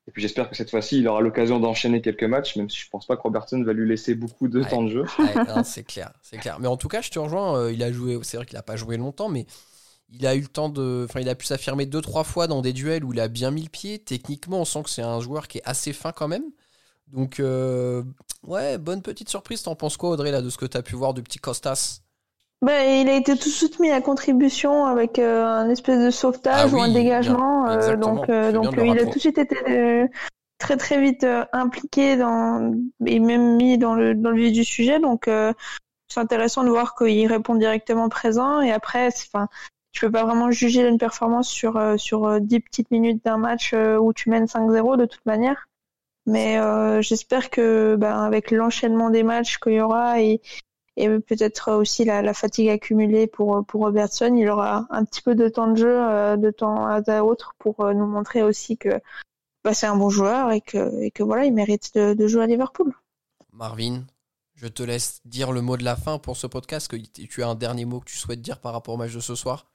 et 0.08 0.12
puis 0.12 0.22
j'espère 0.22 0.50
que 0.50 0.56
cette 0.56 0.70
fois-ci, 0.70 1.00
il 1.00 1.08
aura 1.08 1.22
l'occasion 1.22 1.60
d'enchaîner 1.60 2.00
quelques 2.00 2.24
matchs, 2.24 2.56
même 2.58 2.70
si 2.70 2.78
je 2.80 2.89
pense 2.89 3.08
pas 3.08 3.18
que 3.18 3.22
Robertson 3.22 3.63
va 3.63 3.74
lui 3.74 3.88
laisser 3.89 4.13
beaucoup 4.13 4.48
de 4.48 4.63
temps 4.63 4.84
de 4.84 4.89
jeu. 4.89 5.06
c'est 5.63 5.84
clair, 5.88 6.13
c'est 6.22 6.38
clair. 6.38 6.60
Mais 6.60 6.68
en 6.68 6.78
tout 6.78 6.88
cas, 6.88 7.02
je 7.02 7.10
te 7.10 7.18
rejoins. 7.18 7.58
Euh, 7.58 7.74
il 7.74 7.82
a 7.82 7.91
joué, 7.91 8.20
c'est 8.22 8.38
vrai 8.38 8.46
qu'il 8.46 8.58
a 8.58 8.63
pas 8.63 8.76
joué 8.76 8.98
longtemps, 8.98 9.30
mais 9.30 9.48
il 10.12 10.28
a 10.28 10.36
eu 10.36 10.41
le 10.41 10.48
temps 10.48 10.70
de, 10.70 11.06
enfin, 11.10 11.22
il 11.22 11.30
a 11.30 11.34
pu 11.34 11.48
s'affirmer 11.48 11.88
deux 11.88 12.02
trois 12.02 12.24
fois 12.24 12.46
dans 12.46 12.62
des 12.62 12.72
duels 12.72 13.04
où 13.04 13.13
il 13.13 13.20
a 13.20 13.28
bien 13.28 13.50
mis 13.50 13.63
le 13.63 13.70
pied. 13.70 13.98
Techniquement, 13.98 14.62
on 14.62 14.65
sent 14.65 14.84
que 14.84 14.91
c'est 14.91 15.02
un 15.02 15.20
joueur 15.20 15.48
qui 15.48 15.58
est 15.58 15.65
assez 15.65 15.91
fin 15.91 16.12
quand 16.12 16.28
même. 16.28 16.46
Donc 17.08 17.39
euh, 17.39 18.04
ouais, 18.44 18.78
bonne 18.78 19.02
petite 19.02 19.30
surprise. 19.30 19.63
T'en 19.63 19.76
penses 19.76 19.98
quoi, 19.98 20.12
Audrey, 20.12 20.30
là, 20.30 20.44
de 20.44 20.52
ce 20.52 20.58
que 20.58 20.68
tu 20.68 20.78
as 20.78 20.84
pu 20.84 20.96
voir 20.96 21.15
du 21.15 21.24
petit 21.24 21.39
Costas? 21.39 22.02
Bah, 22.62 22.84
il 22.86 23.10
a 23.10 23.15
été 23.15 23.38
tout 23.38 23.50
de 23.50 23.54
suite 23.54 23.80
mis 23.80 23.91
à 23.91 24.02
contribution 24.02 24.86
avec 24.86 25.20
euh, 25.20 25.46
un 25.46 25.70
espèce 25.70 26.00
de 26.00 26.10
sauvetage 26.10 26.72
ah 26.74 26.76
ou 26.76 26.82
un 26.82 26.91
dégagement. 26.91 27.70
Euh, 27.70 27.96
donc, 27.96 28.30
euh, 28.30 28.52
donc 28.52 28.74
il 28.78 28.98
a 28.98 29.06
tout 29.06 29.15
de 29.15 29.20
suite 29.20 29.38
été 29.38 30.10
très 30.58 30.78
très 30.78 31.02
vite 31.02 31.26
impliqué 31.52 32.15
dans 32.15 32.74
et 33.06 33.20
même 33.20 33.58
mis 33.58 33.78
dans 33.78 33.94
le 33.94 34.15
dans 34.15 34.32
le 34.32 34.38
vif 34.38 34.54
du 34.54 34.63
sujet. 34.63 35.00
Donc 35.00 35.30
c'est 36.08 36.20
intéressant 36.20 36.63
de 36.63 36.70
voir 36.70 36.96
qu'il 36.96 37.28
répond 37.28 37.56
directement 37.56 38.10
présent. 38.10 38.62
Et 38.62 38.72
après, 38.72 39.08
enfin, 39.08 39.48
tu 39.91 40.02
peux 40.02 40.12
pas 40.12 40.24
vraiment 40.24 40.50
juger 40.50 40.88
une 40.88 40.98
performance 40.98 41.50
sur 41.50 41.80
sur 41.98 42.39
10 42.39 42.60
petites 42.62 42.89
minutes 42.89 43.24
d'un 43.26 43.38
match 43.38 43.74
où 43.74 44.13
tu 44.13 44.30
mènes 44.30 44.46
5-0 44.46 44.98
de 44.98 45.06
toute 45.06 45.26
manière. 45.26 45.68
Mais 46.26 46.58
j'espère 47.02 47.50
que 47.50 47.96
ben, 47.96 48.24
avec 48.24 48.50
l'enchaînement 48.50 49.10
des 49.10 49.24
matchs 49.24 49.60
qu'il 49.60 49.74
y 49.74 49.82
aura 49.82 50.22
et, 50.22 50.41
et 50.97 51.10
peut-être 51.19 51.73
aussi 51.73 52.05
la, 52.05 52.34
fatigue 52.34 52.69
accumulée 52.69 53.27
pour 53.27 53.65
pour 53.65 53.81
Robertson, 53.81 54.34
il 54.36 54.47
aura 54.47 54.88
un 54.89 55.03
petit 55.03 55.21
peu 55.21 55.36
de 55.36 55.49
temps 55.49 55.67
de 55.71 55.75
jeu 55.75 55.99
euh, 55.99 56.38
de 56.38 56.51
temps 56.51 56.88
à 56.88 57.21
autre 57.21 57.53
pour 57.60 57.81
euh, 57.81 57.93
nous 57.93 58.05
montrer 58.05 58.43
aussi 58.43 58.77
que 58.77 59.01
bah, 59.63 59.73
c'est 59.73 59.88
un 59.88 59.97
bon 59.97 60.10
joueur 60.10 60.51
et 60.51 60.62
que 60.62 61.01
et 61.01 61.12
que 61.12 61.23
voilà, 61.23 61.45
il 61.45 61.53
mérite 61.53 61.95
de, 61.95 62.27
jouer 62.27 62.43
à 62.43 62.47
Liverpool. 62.47 62.93
Marvin, 63.51 64.05
je 64.55 64.67
te 64.67 64.84
laisse 64.84 65.19
dire 65.25 65.51
le 65.51 65.62
mot 65.62 65.75
de 65.75 65.84
la 65.84 65.95
fin 65.95 66.17
pour 66.17 66.38
ce 66.38 66.47
podcast. 66.47 66.88
Que 66.88 66.95
tu 66.95 67.43
as 67.43 67.47
un 67.47 67.55
dernier 67.55 67.86
mot 67.86 67.99
que 67.99 68.10
tu 68.10 68.17
souhaites 68.17 68.41
dire 68.41 68.60
par 68.60 68.71
rapport 68.71 68.93
au 68.93 68.97
match 68.97 69.13
de 69.13 69.19
ce 69.19 69.36
soir? 69.36 69.67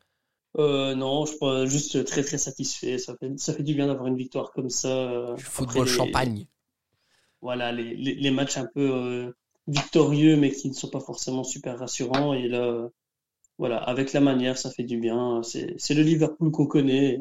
Euh, 0.59 0.95
non, 0.95 1.27
je 1.27 1.33
suis 1.33 1.71
juste 1.71 2.05
très 2.07 2.25
très 2.25 2.39
satisfait. 2.39 2.99
Ça 2.99 3.15
fait, 3.17 3.39
ça 3.39 3.53
fait 3.53 3.63
du 3.63 3.75
bien 3.75 3.89
d'avoir 3.89 4.07
une 4.07 4.17
victoire 4.17 4.53
comme 4.53 4.71
ça. 4.71 5.35
Du 5.37 5.45
football 5.45 5.87
champagne. 5.87 6.47
Voilà, 7.43 7.73
les, 7.73 7.95
les, 7.95 8.31
matchs 8.31 8.59
un 8.59 8.67
peu 8.67 9.33
victorieux, 9.71 10.37
mais 10.37 10.51
qui 10.51 10.69
ne 10.69 10.75
sont 10.75 10.91
pas 10.91 11.01
forcément 11.01 11.45
super 11.45 11.79
rassurants. 11.79 12.35
Et 12.35 12.49
là, 12.49 12.89
voilà, 13.59 13.79
avec 13.79 14.13
la 14.13 14.21
manière, 14.21 14.59
ça 14.59 14.71
fait 14.71 14.85
du 14.85 14.99
bien. 14.99 15.43
C'est 15.43 15.95
le 15.95 16.03
Liverpool 16.03 16.51
qu'on 16.51 16.67
connaît. 16.67 17.21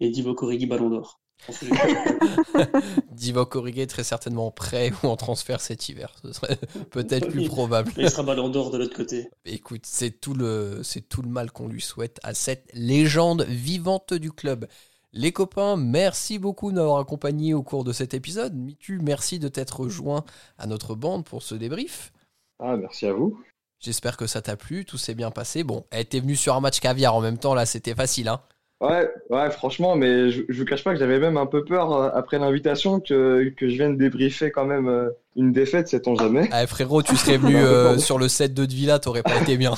Et 0.00 0.10
Divock 0.10 0.42
Origi, 0.42 0.66
ballon 0.66 0.90
d'or. 0.90 1.20
Divock 3.12 3.54
Origi 3.56 3.80
est 3.80 3.86
très 3.86 4.04
certainement 4.04 4.50
prêt 4.50 4.92
ou 5.02 5.06
en 5.06 5.16
transfert 5.16 5.60
cet 5.60 5.88
hiver. 5.88 6.14
Ce 6.22 6.32
serait 6.32 6.56
peut-être 6.90 7.28
plus 7.28 7.46
probable. 7.46 7.92
Il 7.96 8.10
sera 8.10 8.22
ballon 8.22 8.48
d'or 8.48 8.70
de 8.70 8.78
l'autre 8.78 8.96
côté. 8.96 9.28
Écoute, 9.44 9.82
c'est 9.84 10.20
tout 10.20 10.34
le, 10.34 10.80
c'est 10.82 11.08
tout 11.08 11.22
le 11.22 11.28
mal 11.28 11.50
qu'on 11.50 11.68
lui 11.68 11.80
souhaite 11.80 12.18
à 12.22 12.34
cette 12.34 12.68
légende 12.74 13.42
vivante 13.42 14.14
du 14.14 14.32
club. 14.32 14.66
Les 15.14 15.32
copains, 15.32 15.76
merci 15.76 16.38
beaucoup 16.38 16.70
de 16.70 16.76
m'avoir 16.76 16.98
accompagné 16.98 17.54
au 17.54 17.62
cours 17.62 17.82
de 17.82 17.92
cet 17.92 18.12
épisode. 18.12 18.54
Mitu, 18.54 19.00
merci 19.02 19.38
de 19.38 19.48
t'être 19.48 19.88
joint 19.88 20.24
à 20.58 20.66
notre 20.66 20.94
bande 20.94 21.24
pour 21.24 21.42
ce 21.42 21.54
débrief. 21.54 22.12
Ah, 22.58 22.76
merci 22.76 23.06
à 23.06 23.12
vous. 23.14 23.40
J'espère 23.80 24.16
que 24.16 24.26
ça 24.26 24.42
t'a 24.42 24.56
plu, 24.56 24.84
tout 24.84 24.98
s'est 24.98 25.14
bien 25.14 25.30
passé. 25.30 25.64
Bon, 25.64 25.84
elle 25.90 26.00
était 26.00 26.20
venue 26.20 26.36
sur 26.36 26.54
un 26.54 26.60
match 26.60 26.80
caviar 26.80 27.14
en 27.14 27.20
même 27.20 27.38
temps, 27.38 27.54
là, 27.54 27.64
c'était 27.64 27.94
facile, 27.94 28.28
hein 28.28 28.40
Ouais, 28.80 29.10
ouais, 29.30 29.50
franchement, 29.50 29.96
mais 29.96 30.30
je, 30.30 30.42
je 30.48 30.58
vous 30.60 30.64
cache 30.64 30.84
pas 30.84 30.92
que 30.92 31.00
j'avais 31.00 31.18
même 31.18 31.36
un 31.36 31.46
peu 31.46 31.64
peur 31.64 31.92
euh, 31.92 32.10
après 32.14 32.38
l'invitation 32.38 33.00
que, 33.00 33.52
que 33.56 33.68
je 33.68 33.74
vienne 33.74 33.96
débriefer 33.96 34.52
quand 34.52 34.66
même 34.66 34.88
euh, 34.88 35.10
une 35.34 35.52
défaite, 35.52 35.88
sait-on 35.88 36.14
jamais. 36.14 36.48
Ah, 36.52 36.64
frérot, 36.66 37.02
tu 37.02 37.16
serais 37.16 37.38
venu 37.38 37.56
euh, 37.56 37.98
sur 37.98 38.18
le 38.18 38.28
set 38.28 38.54
de 38.54 38.62
Villa, 38.62 39.00
t'aurais 39.00 39.24
pas 39.24 39.40
été 39.40 39.56
bien. 39.56 39.72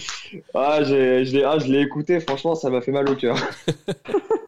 ah, 0.54 0.82
je 0.82 1.32
l'ai 1.32 1.44
ah, 1.44 1.58
écouté, 1.80 2.18
franchement, 2.18 2.56
ça 2.56 2.70
m'a 2.70 2.80
fait 2.80 2.90
mal 2.90 3.08
au 3.08 3.14
cœur. 3.14 3.36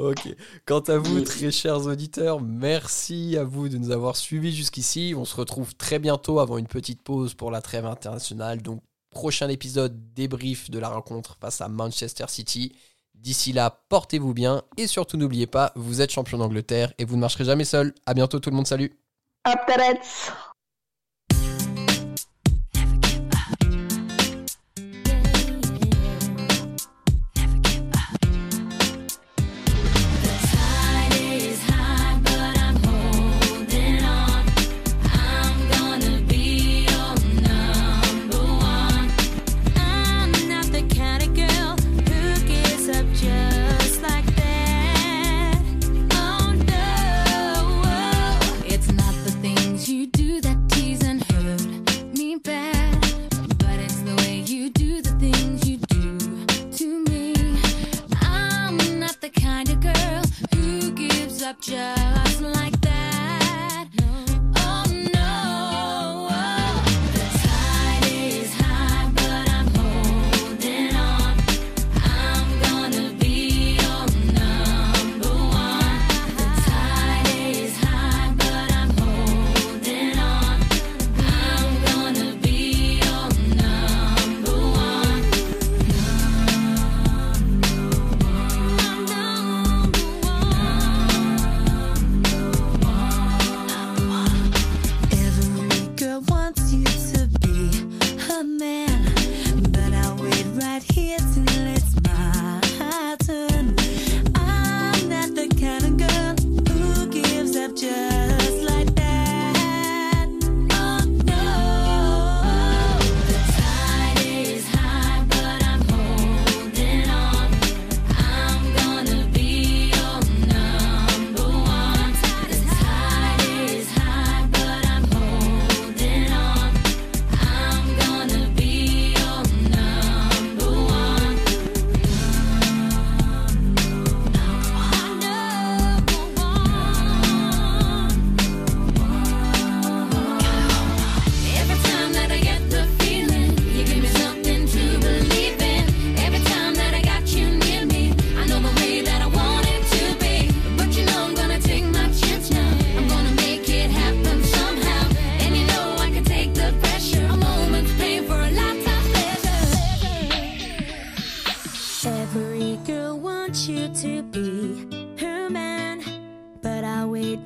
ok. 0.00 0.34
Quant 0.66 0.80
à 0.80 0.98
vous, 0.98 1.20
très 1.22 1.50
chers 1.50 1.86
auditeurs, 1.86 2.40
merci 2.40 3.36
à 3.36 3.44
vous 3.44 3.68
de 3.68 3.78
nous 3.78 3.90
avoir 3.90 4.16
suivis 4.16 4.54
jusqu'ici. 4.54 5.14
On 5.16 5.24
se 5.24 5.36
retrouve 5.36 5.74
très 5.74 5.98
bientôt 5.98 6.40
avant 6.40 6.58
une 6.58 6.66
petite 6.66 7.02
pause 7.02 7.34
pour 7.34 7.50
la 7.50 7.60
trêve 7.60 7.86
internationale. 7.86 8.62
Donc, 8.62 8.82
prochain 9.10 9.48
épisode 9.48 10.14
débrief 10.14 10.70
de 10.70 10.78
la 10.78 10.88
rencontre 10.88 11.36
face 11.40 11.60
à 11.60 11.68
Manchester 11.68 12.26
City. 12.28 12.72
D'ici 13.14 13.52
là, 13.52 13.82
portez-vous 13.88 14.32
bien 14.32 14.62
et 14.76 14.86
surtout 14.86 15.18
n'oubliez 15.18 15.46
pas, 15.46 15.72
vous 15.76 16.00
êtes 16.00 16.10
champion 16.10 16.38
d'Angleterre 16.38 16.94
et 16.98 17.04
vous 17.04 17.16
ne 17.16 17.20
marcherez 17.20 17.44
jamais 17.44 17.64
seul. 17.64 17.92
À 18.06 18.14
bientôt 18.14 18.40
tout 18.40 18.50
le 18.50 18.56
monde, 18.56 18.66
salut. 18.66 18.96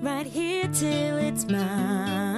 Right 0.04 0.26
here 0.26 0.68
till 0.68 1.16
it's 1.16 1.48
mine. 1.48 2.33